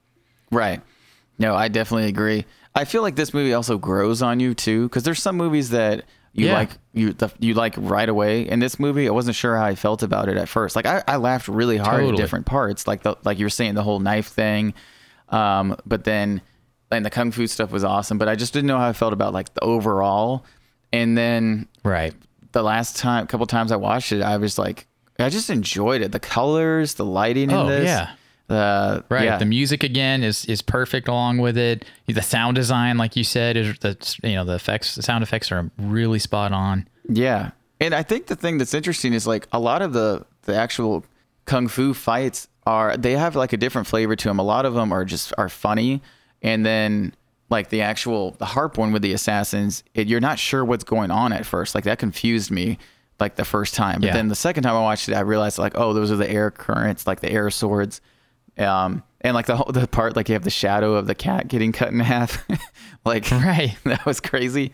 [0.50, 0.80] Right.
[1.38, 2.44] No, I definitely agree.
[2.74, 6.04] I feel like this movie also grows on you too, because there's some movies that
[6.32, 6.54] you Yeah.
[6.54, 8.42] like you the, you like right away.
[8.48, 10.76] In this movie, I wasn't sure how I felt about it at first.
[10.76, 12.12] Like I, I laughed really hard Totally.
[12.14, 14.74] at different parts, like the like you were saying the whole knife thing.
[15.30, 16.42] Um, but then
[16.90, 19.12] and the kung fu stuff was awesome, but I just didn't know how I felt
[19.12, 20.44] about like the overall.
[20.92, 22.14] And then Right.
[22.54, 24.86] The last time, couple times I watched it, I was like,
[25.18, 26.10] I just enjoyed it.
[26.12, 27.84] The colors, the lighting in Oh, this.
[27.84, 28.12] yeah.
[28.46, 29.24] The Right.
[29.24, 29.36] yeah.
[29.38, 31.84] The music again is is perfect along with it.
[32.06, 35.52] The sound design, like you said, is that's you know the effects, the sound effects
[35.52, 36.88] are really spot on.
[37.08, 37.50] Yeah.
[37.80, 41.04] And I think the thing that's interesting is like a lot of the the actual
[41.46, 44.38] kung fu fights are they have like a different flavor to them.
[44.38, 46.02] A lot of them are just are funny
[46.42, 47.14] and then
[47.54, 51.10] like the actual the harp one with the assassins, it, you're not sure what's going
[51.10, 51.74] on at first.
[51.74, 52.78] Like that confused me
[53.20, 54.00] like the first time.
[54.00, 54.12] But Yeah.
[54.14, 56.50] then the second time I watched it, I realized like, oh, those are the air
[56.50, 58.00] currents, like the air swords.
[58.58, 61.48] Um and like the whole the part like you have the shadow of the cat
[61.48, 62.44] getting cut in half.
[63.04, 63.76] like Right.
[63.84, 64.72] that was crazy.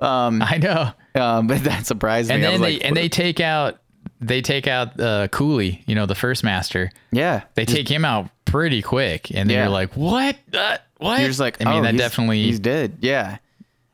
[0.00, 0.92] Um I know.
[1.14, 2.48] um, but that surprised And me.
[2.48, 3.78] I then they like, and they take out
[4.22, 6.90] they take out uh, Coolie, you know, the first master.
[7.10, 9.62] yeah, They take him out pretty quick, and Yeah.
[9.64, 10.36] you're like, "What?
[10.54, 12.98] Uh, what?" you're just like, I mean, oh, that he's- definitely he's dead.
[13.00, 13.38] Yeah,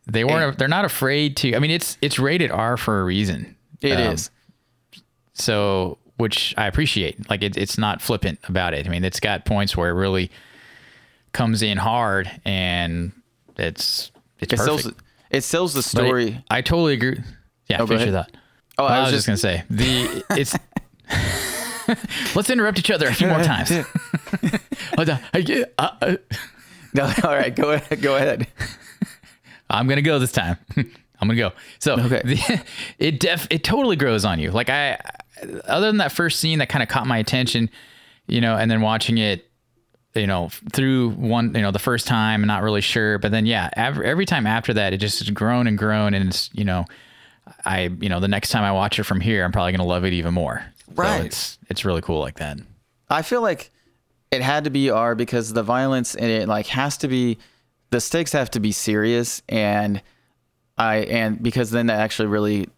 [0.06, 0.58] they weren't.
[0.58, 1.54] They're not afraid to.
[1.56, 3.56] I mean, it's it's rated R for a reason.
[3.80, 4.28] it is.
[4.28, 5.02] Um,
[5.34, 7.30] So, which I appreciate.
[7.30, 8.86] Like, it, it's not flippant about it.
[8.86, 10.30] I mean, it's got points where it really
[11.32, 13.12] comes in hard, and
[13.56, 14.10] it's
[14.40, 14.82] it's It perfect.
[14.82, 14.94] sells.
[15.30, 16.42] It sells the story.
[16.50, 17.20] I totally agree.
[17.68, 18.30] Yeah, Oh, finish your thought.
[18.78, 20.54] Oh, I, was just gonna say the it's.
[22.34, 23.70] Let's interrupt each other a few more times.
[24.96, 25.20] Hold on.
[25.32, 26.16] I get- uh, uh,
[26.92, 28.00] no, all right, go ahead.
[28.02, 28.46] Go ahead.
[29.70, 30.56] I'm gonna go this time.
[30.76, 31.52] I'm gonna go.
[31.78, 32.22] So Okay.
[32.24, 32.62] the,
[32.98, 34.50] it def it totally grows on you.
[34.50, 34.98] Like I,
[35.64, 37.70] other than that first scene that kind of caught my attention,
[38.26, 39.50] you know, and then watching it,
[40.14, 43.46] you know, through one, you know, the first time, and not really sure, but then
[43.46, 46.64] yeah, every, every time after that, it just has grown and grown, and it's you
[46.64, 46.84] know,
[47.64, 50.04] I you know the next time I watch it from here, I'm probably gonna love
[50.04, 50.64] it even more.
[50.94, 51.18] Right.
[51.20, 52.58] So it's it's really cool like that.
[53.10, 53.70] I feel like
[54.30, 57.38] it had to be R because the violence in it like has to be
[57.90, 60.02] the stakes have to be serious and
[60.76, 62.68] I and because then that actually really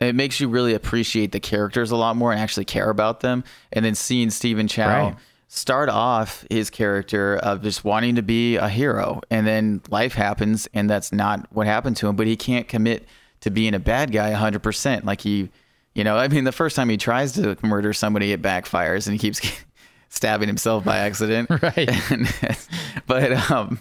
[0.00, 3.44] it makes you really appreciate the characters a lot more and actually care about them.
[3.72, 5.16] And then seeing Stephen Chow Right.
[5.46, 10.66] start off his character of just wanting to be a hero and then life happens
[10.74, 13.06] and that's not what happened to him, but he can't commit
[13.42, 15.04] to being a bad guy 100%.
[15.04, 15.50] Like he,
[15.94, 19.14] you know, I mean, the first time he tries to murder somebody, it backfires and
[19.14, 19.40] he keeps
[20.08, 21.50] stabbing himself by accident.
[21.62, 22.10] Right.
[22.10, 22.34] And,
[23.06, 23.80] but, um,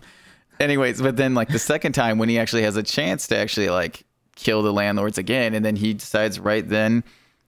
[0.60, 3.70] anyways, but then like the second time when he actually has a chance to actually
[3.70, 4.04] like
[4.36, 7.04] kill the landlords again, and then he decides right then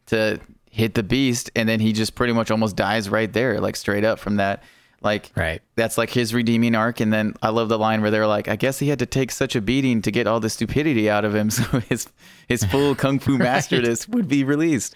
[0.08, 0.40] to
[0.70, 4.04] hit the beast, and then he just pretty much almost dies right there, like straight
[4.04, 4.64] up from that.
[5.04, 5.62] Like Right.
[5.76, 7.00] that's like his redeeming arc.
[7.00, 9.32] And then I love the line where they're like, I guess he had to take
[9.32, 12.08] such a beating to get all the stupidity out of him, so his
[12.48, 14.96] his full kung fu masterness would be released.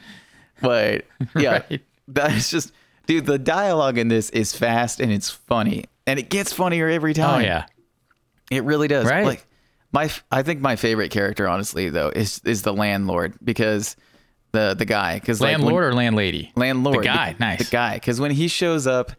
[0.61, 1.05] But
[1.35, 1.81] yeah, Right.
[2.09, 2.71] that is just
[3.05, 5.85] dude, the dialogue in this is fast and it's funny.
[6.05, 7.41] And it gets funnier every oh, time.
[7.41, 7.65] Oh yeah.
[8.49, 9.05] It really does.
[9.05, 9.25] Right.
[9.25, 9.45] Like
[9.91, 13.95] my, I think my favorite character, honestly, though, is is the landlord because
[14.53, 16.51] the the guy because like when- Landlord or landlady?
[16.55, 17.35] landlord, The guy.
[17.39, 17.59] Nice.
[17.59, 17.95] the guy.
[17.95, 19.11] Because when he shows up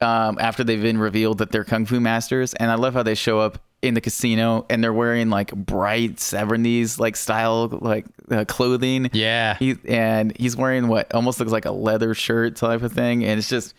[0.00, 3.14] um, after they've been revealed that they're kung fu masters, and I love how they
[3.14, 8.44] show up in the casino and they're wearing like bright 70s like style like uh,
[8.46, 9.08] clothing.
[9.12, 9.56] Yeah.
[9.56, 13.38] He and he's wearing what almost looks like a leather shirt type of thing, and
[13.38, 13.74] it's just,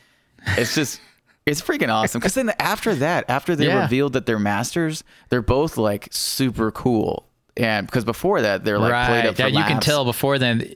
[0.58, 1.02] it's just,
[1.46, 2.20] it's freaking awesome.
[2.20, 3.82] Because then after that, after they Yeah.
[3.82, 7.26] revealed that they're masters, they're both like super cool.
[7.58, 9.26] And because before that, they're like played right.
[9.26, 10.72] up for Yeah, you can tell before then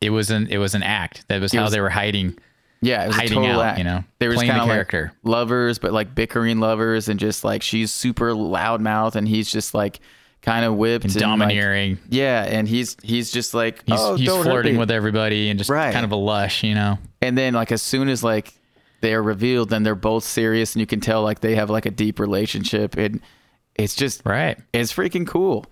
[0.00, 1.24] it was an it was an act.
[1.28, 2.38] That was how was- they were hiding.
[2.80, 3.78] Yeah, it was hiding a total out, act.
[3.78, 5.12] you know, they were playing kind of character.
[5.24, 9.74] like lovers, but like bickering lovers, and just like she's super loudmouth, and he's just
[9.74, 10.00] like
[10.42, 11.98] kind of whipped and, like- domineering.
[12.08, 15.92] yeah, and he's he's just like He's, oh, he's flirting with everybody and just Right.
[15.92, 16.98] kind of a lush, you know.
[17.20, 18.54] And then like as soon as like
[19.00, 21.90] they're revealed, then they're both serious, and you can tell like they have like a
[21.90, 23.20] deep relationship, and
[23.74, 24.56] it's just Right.
[24.72, 25.66] it's freaking cool.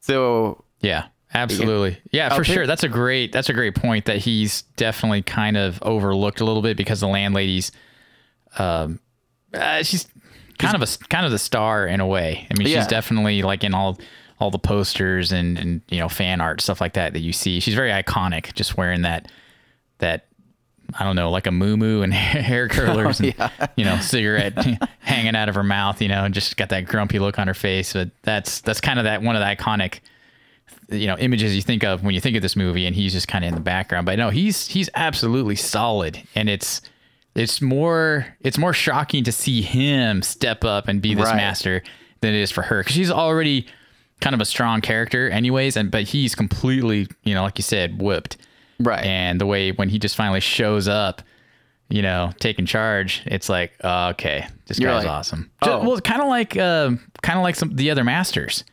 [0.00, 1.04] So Yeah,
[1.34, 1.98] absolutely.
[2.10, 2.66] Yeah, for sure.
[2.66, 6.62] That's a great that's a great point that he's definitely kind of overlooked a little
[6.62, 7.72] bit because the landlady's
[8.58, 9.00] um
[9.54, 10.06] uh, she's
[10.58, 12.46] kind of a kind of the star in a way.
[12.50, 12.78] I mean, Yeah.
[12.80, 13.98] she's definitely like in all
[14.40, 17.60] all the posters and and you know fan art stuff like that that you see.
[17.60, 19.30] She's very iconic just wearing that
[19.98, 20.26] that
[20.98, 23.34] I don't know, like a moo moo and hair curlers and
[23.76, 24.54] you know, cigarette
[25.00, 27.54] hanging out of her mouth, you know, and just got that grumpy look on her
[27.54, 27.92] face.
[27.92, 30.00] But that's that's kind of that one of the iconic
[30.90, 33.28] you know images you think of when you think of this movie and he's just
[33.28, 34.06] kind of in the background.
[34.06, 36.22] But no he's he's absolutely solid.
[36.34, 36.80] And it's
[37.34, 41.36] it's more it's more shocking to see him step up and be this Right.
[41.36, 41.82] master
[42.20, 42.80] than it is for her.
[42.80, 43.66] Because she's already
[44.20, 48.00] kind of a strong character anyways and but he's completely you know like you said
[48.02, 48.36] whipped.
[48.80, 51.20] Right, and the way when he just finally shows up
[51.90, 54.46] you know taking charge it's like oh, okay.
[54.66, 55.50] This You're guy's like, awesome.
[55.62, 55.80] Oh.
[55.82, 56.90] Ju- well kind of like uh,
[57.22, 58.64] kind of like some the other masters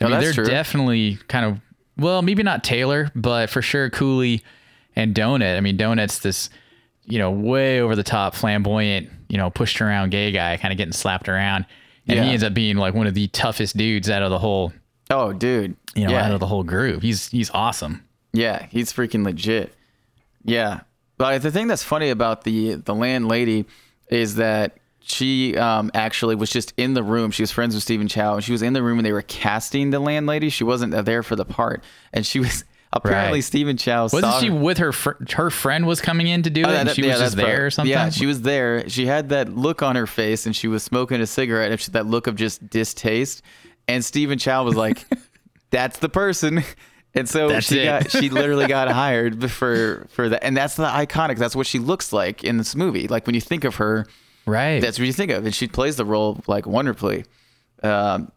[0.00, 0.44] I Oh, mean, they're true.
[0.44, 1.60] definitely kind of
[1.98, 4.42] well, maybe not Tailor, but for sure Coolie
[4.94, 5.56] and Donut.
[5.56, 6.50] I mean, Donut's this,
[7.06, 10.76] you know, way over the top, flamboyant, you know, pushed around gay guy, kind of
[10.78, 11.64] getting slapped around,
[12.06, 12.24] and Yeah.
[12.24, 14.72] he ends up being like one of the toughest dudes out of the whole,
[15.08, 16.26] oh dude, you know, yeah.
[16.26, 17.02] out of the whole group.
[17.02, 18.04] He's he's awesome.
[18.34, 19.72] Yeah, he's freaking legit.
[20.44, 20.80] Yeah,
[21.16, 23.64] but the thing that's funny about the the landlady
[24.10, 24.76] is that
[25.08, 27.30] she um, actually was just in the room.
[27.30, 29.22] She was friends with Stephen Chow, and she was in the room when they were
[29.22, 30.48] casting the landlady.
[30.50, 31.82] She wasn't there for the part,
[32.12, 33.44] and she was apparently Right.
[33.44, 34.04] Stephen Chow.
[34.04, 36.70] Wasn't she her- with her fr- her friend was coming in to do it, Oh,
[36.70, 37.90] and that- she yeah, was just there probably- or something?
[37.92, 38.88] Yeah, she was there.
[38.88, 41.70] She had that look on her face, and she was smoking a cigarette.
[41.70, 43.42] And she, that look of just distaste.
[43.88, 45.04] And Stephen Chow was like,
[45.70, 46.62] "That's the person."
[47.18, 47.84] And so That's she it.
[47.86, 51.38] got she literally got hired for for that, and that's the iconic.
[51.38, 53.08] That's what she looks like in this movie.
[53.08, 54.04] Like when you think of her,
[54.46, 54.80] right.
[54.80, 57.24] that's what you think of, and she plays the role like wonderfully.
[57.82, 58.32] Um,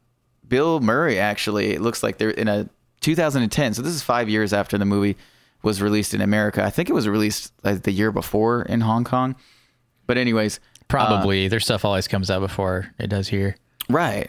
[0.47, 2.69] Bill Murray actually it looks like they're in a
[3.01, 3.73] 2010.
[3.73, 5.15] So this is five years after the movie
[5.61, 6.63] was released in America.
[6.63, 9.35] I think it was released like the year before in Hong Kong.
[10.07, 13.55] But anyways, Probably their stuff always comes out before it does here.
[13.89, 14.27] Right.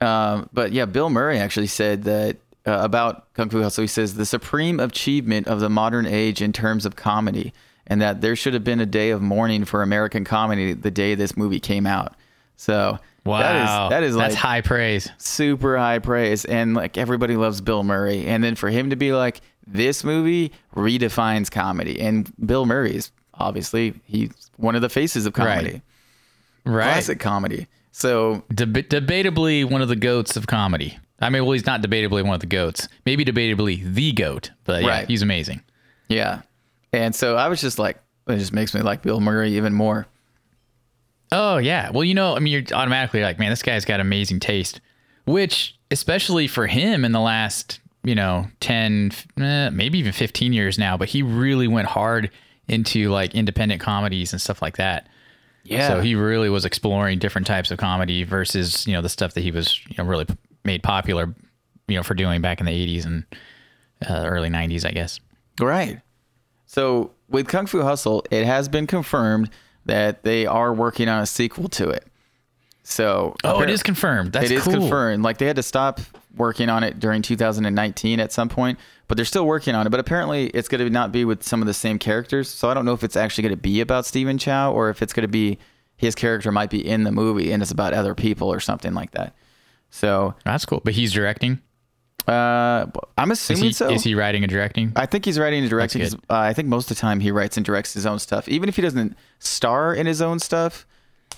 [0.00, 3.82] Um, but yeah, Bill Murray actually said that uh, about Kung Fu Hustle.
[3.82, 7.52] He says the supreme achievement of the modern age in terms of comedy,
[7.88, 11.14] and that there should have been a day of mourning for American comedy the day
[11.14, 12.14] this movie came out.
[12.56, 15.10] So Wow, that is that is like that's high praise.
[15.18, 19.12] super high praise, and like everybody loves Bill Murray, and then for him to be
[19.12, 25.26] like this movie redefines comedy, and Bill Murray is obviously he's one of the faces
[25.26, 25.82] of comedy,
[26.64, 26.84] Right.
[26.84, 27.66] classic comedy.
[27.92, 30.98] So Deb- debatably one of the goats of comedy.
[31.20, 32.88] I mean, well, he's not debatably one of the goats.
[33.04, 35.08] Maybe debatably the goat, but yeah, Right.
[35.08, 35.62] he's amazing.
[36.08, 36.42] Yeah.
[36.92, 40.06] And so I was just like, it just makes me like Bill Murray even more.
[41.32, 41.90] Oh yeah.
[41.90, 44.80] Well, you know, I mean, you're automatically like, man, this guy's got amazing taste.
[45.26, 50.78] Which, especially for him, in the last you know 10, eh, maybe even 15 years
[50.78, 52.30] now, but he really went hard
[52.68, 55.08] into like independent comedies and stuff like that.
[55.64, 55.88] Yeah.
[55.88, 59.42] So he really was exploring different types of comedy versus you know the stuff that
[59.42, 61.34] he was you know really p- made popular,
[61.88, 63.24] you know, for doing back in the 80s and
[64.08, 65.20] uh, early 90s, I guess.
[65.60, 66.00] Right.
[66.68, 69.48] So with Kung Fu Hustle, it has been confirmed
[69.86, 72.06] that they are working on a sequel to it.
[72.82, 74.32] So Oh, it is confirmed.
[74.32, 74.74] That's it is cool.
[74.74, 75.24] confirmed.
[75.24, 75.98] Like they had to stop
[76.36, 79.90] working on it during 2019 at some point, but they're still working on it.
[79.90, 82.48] But apparently, it's going to not be with some of the same characters.
[82.48, 85.02] So I don't know if it's actually going to be about Stephen Chow or if
[85.02, 85.58] it's going to be
[85.96, 89.12] his character might be in the movie and it's about other people or something like
[89.12, 89.34] that.
[89.90, 90.80] So That's cool.
[90.84, 91.60] But he's directing.
[92.28, 93.90] Uh, I'm Is assuming he, so.
[93.90, 94.92] is he writing and directing?
[94.96, 96.02] I think he's writing and directing.
[96.02, 98.68] Uh, I think most of the time he writes and directs his own stuff, even
[98.68, 100.86] if he doesn't star in his own stuff.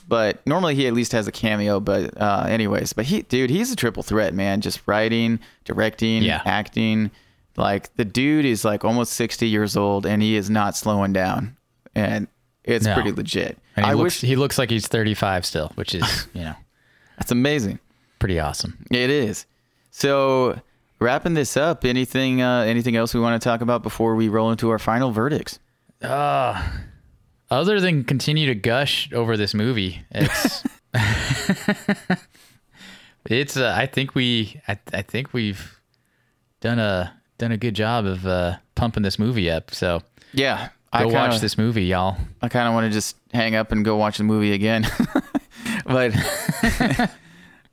[0.08, 1.78] But normally he at least has a cameo.
[1.80, 4.60] But uh, anyways, but he, dude, he's a triple threat, man.
[4.60, 6.42] Just writing, directing, Yeah.
[6.44, 7.10] acting.
[7.56, 11.56] Like the dude is like almost sixty years old, and he is not slowing down,
[11.94, 12.26] and
[12.64, 12.94] it's No.
[12.94, 13.58] pretty legit.
[13.76, 16.54] And he I looks wish he looks like he's 35 still, which is you know
[17.18, 17.78] that's amazing.
[18.18, 18.84] pretty awesome.
[18.90, 19.46] It is.
[19.90, 20.60] So
[21.00, 24.50] wrapping this up, anything, uh, anything else we want to talk about before we roll
[24.50, 25.58] into our final verdicts?
[27.50, 30.62] Other than continue to gush over this movie, it's
[33.26, 33.56] it's.
[33.56, 34.60] Uh, I think we.
[34.68, 35.80] I, I think we've
[36.60, 39.74] done a done a good job of uh, pumping this movie up.
[39.74, 42.16] So Yeah, go I kinda, watch this movie, y'all.
[42.40, 44.86] I kind of want to just hang up and go watch the movie again.
[45.84, 46.14] but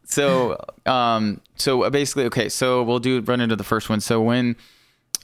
[0.09, 2.49] so, um, so basically, okay.
[2.49, 3.99] So we'll do run into the first one.
[4.01, 4.55] So when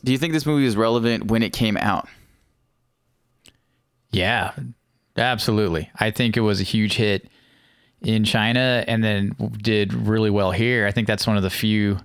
[0.04, 2.08] do you think this movie is relevant when it came out?
[4.12, 4.52] Yeah,
[5.18, 5.90] absolutely.
[6.00, 7.30] I think it was a huge hit
[8.02, 10.86] in China and then did really well here.
[10.86, 12.00] I think that's one of the few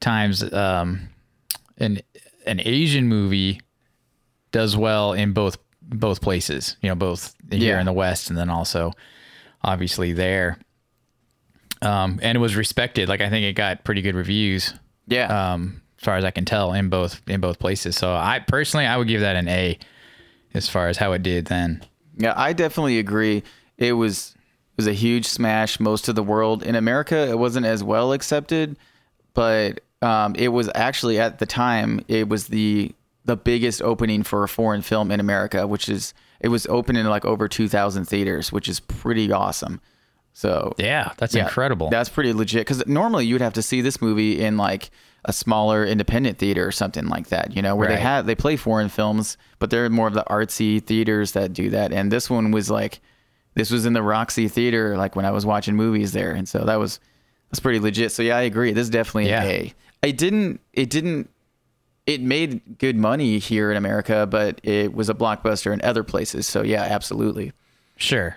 [0.00, 1.08] times um,
[1.78, 2.00] an
[2.46, 3.60] an Asian movie
[4.52, 6.76] does well in both both places.
[6.82, 7.80] You know, both here Yeah.
[7.80, 8.92] in the West and then also
[9.62, 10.58] obviously there.
[11.84, 13.08] Um, and it was respected.
[13.08, 14.74] Like I think it got pretty good reviews.
[15.06, 17.96] Yeah, Um, as far as I can tell, in both in both places.
[17.96, 19.78] So I personally, I would give that an A,
[20.54, 21.84] as far as how it did then.
[22.16, 23.42] yeah, I definitely agree.
[23.76, 25.78] It was it was a huge smash.
[25.78, 28.76] Most of the world in America, it wasn't as well accepted,
[29.34, 32.92] but um, it was actually at the time it was the
[33.26, 37.06] the biggest opening for a foreign film in America, which is it was open in
[37.06, 39.80] like over 2,000 theaters, which is pretty awesome.
[40.34, 41.88] So Yeah, that's yeah, incredible.
[41.90, 44.90] That's pretty legit because normally you'd have to see this movie in like
[45.24, 48.56] a smaller independent theater or something like that, you know, where they have they play
[48.56, 51.92] foreign films, but they're more of the artsy theaters that do that.
[51.92, 53.00] And this one was like,
[53.54, 56.64] this was in the Roxy Theater, like when I was watching movies there, and so
[56.64, 56.98] that was
[57.50, 58.10] that's pretty legit.
[58.10, 58.72] So yeah, I agree.
[58.72, 59.44] This is definitely Yeah.
[59.44, 59.74] an A.
[60.02, 60.60] It didn't.
[60.72, 61.30] It didn't.
[62.04, 66.46] It made good money here in America, but it was a blockbuster in other places.
[66.48, 67.52] So yeah, absolutely.
[67.96, 68.36] Sure.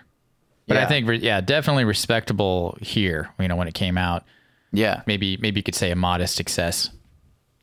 [0.68, 3.30] But I think, yeah, definitely respectable here.
[3.40, 4.26] You know, when it came out,
[4.74, 5.02] Yeah.
[5.08, 6.90] maybe maybe you could say a modest success.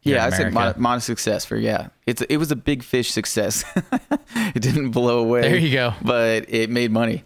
[0.03, 1.89] Yeah, I said mod- modest success for yeah.
[2.07, 3.65] It's it was a big fish success.
[4.55, 5.43] it didn't blow away.
[5.43, 5.95] There you go.
[6.03, 7.25] But it made money.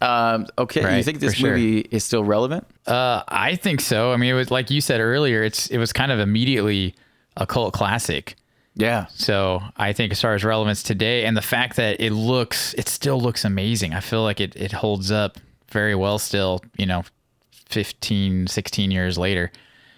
[0.00, 1.50] Um, okay, you think this for sure.
[1.50, 2.66] movie is still relevant?
[2.86, 4.12] Uh, I think so.
[4.12, 5.42] I mean, it was like you said earlier.
[5.42, 6.94] It's it was kind of immediately
[7.36, 8.36] a cult classic.
[8.76, 9.06] Yeah.
[9.08, 12.88] So I think as far as relevance today, and the fact that it looks, it
[12.88, 13.94] still looks amazing.
[13.94, 15.38] I feel like it it holds up
[15.70, 16.62] very well still.
[16.76, 17.04] You know,
[17.50, 19.50] 15, 16 years later.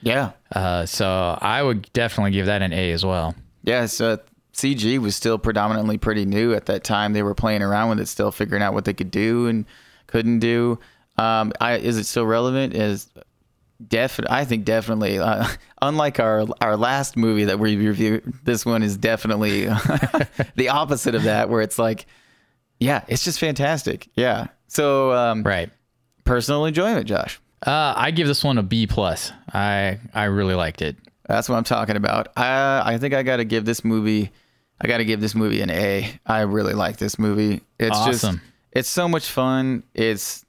[0.03, 0.31] Yeah.
[0.55, 3.35] Uh, so I would definitely give that an A as well.
[3.65, 3.87] Yeah.
[3.87, 4.21] So
[4.55, 7.13] CG was still predominantly pretty new at that time.
[7.13, 9.67] They were playing around with it, still figuring out what they could do and
[10.07, 10.79] couldn't do.
[11.17, 12.75] Um, I, is it still relevant?
[12.75, 13.09] Is
[13.87, 15.19] definitely, I think definitely.
[15.19, 15.47] Uh,
[15.83, 19.67] unlike our our last movie that we reviewed, this one is definitely
[20.57, 22.07] the opposite of that, where it's like,
[22.81, 24.09] yeah, it's just fantastic.
[24.15, 24.49] Yeah.
[24.69, 25.71] So um, Right.
[26.25, 27.41] personal enjoyment, Josh.
[27.67, 29.33] Uh, I give this one a B plus.
[29.53, 30.97] I I really liked it.
[31.27, 32.29] That's what I'm talking about.
[32.37, 34.31] I I think I got to give this movie,
[34.81, 36.11] I got to give this movie an A.
[36.25, 37.63] I really like this movie.
[37.81, 38.25] It's just,
[38.73, 39.83] it's so much fun.
[39.95, 40.45] It's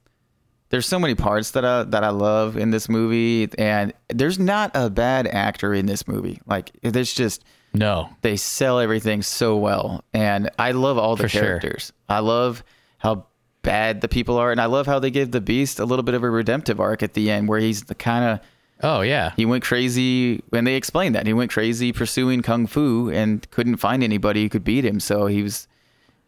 [0.70, 4.72] there's so many parts that I that I love in this movie, and there's not
[4.76, 6.40] a bad actor in this movie.
[6.46, 7.44] Like there's just
[7.74, 8.10] No.
[8.22, 11.42] they sell everything so well, and I love all the For sure.
[11.42, 11.92] characters.
[12.08, 12.64] I love
[13.00, 13.26] how
[13.62, 16.16] bad the people are, and I love how they give the Beast a little bit
[16.16, 18.40] of a redemptive arc at the end, where he's the kind of
[18.82, 19.34] Oh yeah.
[19.36, 23.76] He went crazy, and they explained that he went crazy pursuing kung fu and couldn't
[23.76, 25.02] find anybody who could beat him.
[25.02, 25.68] So he was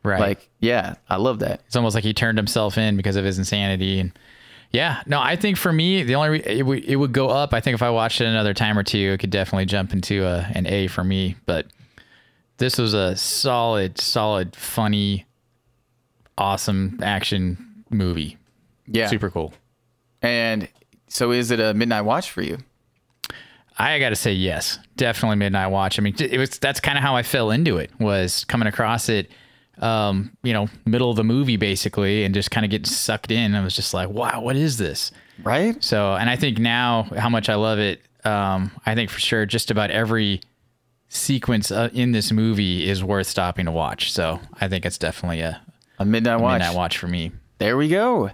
[0.03, 0.19] Right.
[0.19, 3.37] like, "Yeah, I love that." it's almost like he turned himself in because of his
[3.39, 4.11] insanity and
[4.71, 5.01] yeah.
[5.05, 7.53] No i think for me the only re- it, would it would go up.
[7.53, 10.25] I think if i watched it another time or two it could definitely jump into
[10.25, 11.67] a, an a for me but
[12.57, 15.25] this was a solid solid funny
[16.37, 18.37] awesome action movie.
[18.87, 19.53] Yeah, super cool.
[20.21, 20.67] And
[21.07, 22.57] so, is it a midnight watch for you?
[23.77, 25.97] I got to say yes, definitely midnight watch.
[25.97, 29.09] I mean, it was that's kind of how I fell into it was coming across
[29.09, 29.31] it,
[29.81, 33.55] um, you know, middle of the movie basically, and just kind of getting sucked in.
[33.55, 35.11] I was just like, wow, what is this?
[35.43, 35.83] Right?
[35.83, 38.01] So, and I think now how much I love it.
[38.23, 40.41] Um, I think for sure, just about every
[41.09, 44.11] sequence uh, in this movie is worth stopping to watch.
[44.11, 45.61] So, I think it's definitely a,
[45.99, 46.59] A midnight watch.
[46.59, 47.31] midnight watch for me.
[47.57, 48.31] There we go.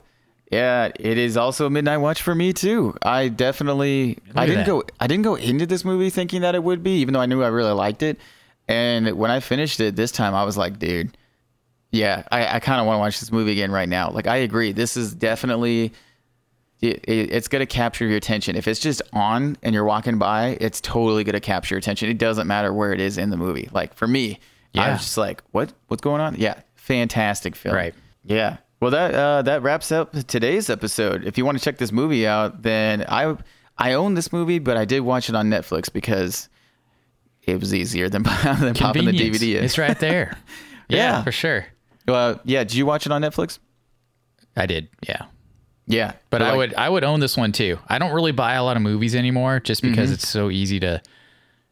[0.52, 2.96] Yeah, it is also a midnight watch for me too.
[3.02, 4.68] I definitely I didn't that.
[4.68, 7.26] go I didn't go into this movie thinking that it would be, even though I
[7.26, 8.18] knew I really liked it.
[8.70, 11.18] And when I finished it this time, I was like, dude,
[11.92, 14.10] yeah, I, I kind of want to watch this movie again right now.
[14.12, 14.72] Like, I agree.
[14.74, 15.94] This is definitely
[16.82, 18.56] it, it, it's going to capture your attention.
[18.56, 22.10] If it's just on and you're walking by, it's totally going to capture your attention.
[22.10, 23.70] It doesn't matter where it is in the movie.
[23.72, 24.40] Like for me,
[24.76, 24.92] I Yeah.
[24.94, 26.36] was just like, what what's going on?
[26.36, 27.76] Yeah, fantastic film.
[27.76, 27.96] Right.
[28.24, 28.58] Yeah.
[28.80, 31.26] Well, that uh, that wraps up today's episode.
[31.26, 33.36] If you want to check this movie out, then I
[33.78, 36.48] I own this movie, but I did watch it on Netflix because
[37.44, 39.64] it was easier than, than popping the DVD in.
[39.64, 40.38] It's right there.
[40.90, 41.24] yeah, Yeah.
[41.24, 41.66] for sure.
[42.08, 42.64] Uh, yeah.
[42.64, 43.60] Did you watch it on Netflix?
[44.56, 44.88] I did.
[45.08, 45.26] Yeah.
[45.86, 46.14] Yeah.
[46.30, 47.80] But I like- would I would own this one too.
[47.88, 51.02] I don't really buy a lot of movies anymore just because it's so easy to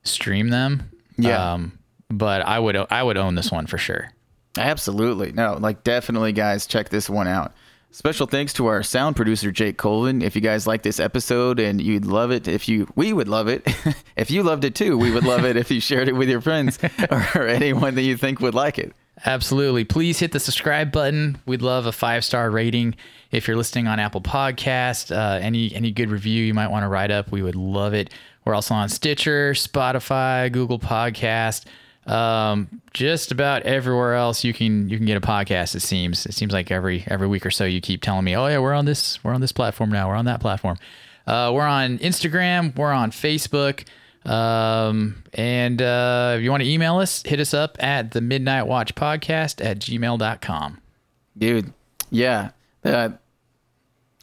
[0.03, 0.91] stream them.
[1.17, 1.53] Yeah.
[1.53, 1.79] Um,
[2.09, 4.11] but I would I would own this one for sure.
[4.57, 5.33] Absolutely.
[5.33, 7.53] No, like definitely, guys, check this one out.
[7.91, 10.21] Special thanks to our sound producer Jake Colvin.
[10.21, 13.47] If you guys like this episode and you'd love it, if you we would love
[13.47, 13.65] it.
[14.17, 16.41] if you loved it too, we would love it if you shared it with your
[16.41, 16.77] friends
[17.36, 18.93] or anyone that you think would like it.
[19.24, 19.86] Absolutely.
[19.86, 21.38] Please hit the subscribe button.
[21.45, 22.95] We'd love a five star rating.
[23.32, 26.89] If you're listening on Apple Podcast, uh, any any good review you might want to
[26.89, 28.09] write up, we would love it.
[28.43, 31.66] We're also on Stitcher, Spotify, Google Podcast,
[32.07, 35.76] um, just about everywhere else you can you can get a podcast.
[35.76, 38.47] It seems it seems like every every week or so you keep telling me, oh
[38.47, 40.78] yeah, we're on this we're on this platform now, we're on that platform.
[41.26, 43.86] Uh, we're on Instagram, we're on Facebook.
[44.26, 48.63] Um, and uh, if you want to email us, hit us up at the Midnight
[48.67, 50.82] Watch Podcast at gmail.com.
[51.38, 51.73] Dude,
[52.09, 52.51] yeah.
[52.84, 53.09] Uh,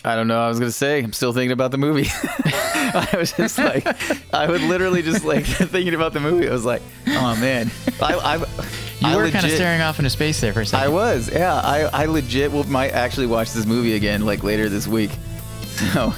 [0.05, 0.39] I don't know.
[0.39, 0.99] what I was gonna say.
[1.03, 2.09] I'm still thinking about the movie.
[2.45, 3.87] I was just like,
[4.35, 6.49] I would literally just like thinking about the movie.
[6.49, 8.45] I was like, oh man, I, I, You
[9.03, 10.85] I were kind of staring off into space there for a second.
[10.87, 11.55] I was, yeah.
[11.55, 15.11] I, I legit will might actually watch this movie again like later this week.
[15.95, 16.13] So,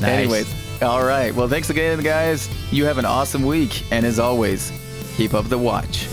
[0.00, 0.04] Nice.
[0.04, 1.34] anyways, all right.
[1.34, 2.48] Well, thanks again, guys.
[2.72, 4.72] You have an awesome week, and as always,
[5.16, 6.08] keep up the watch.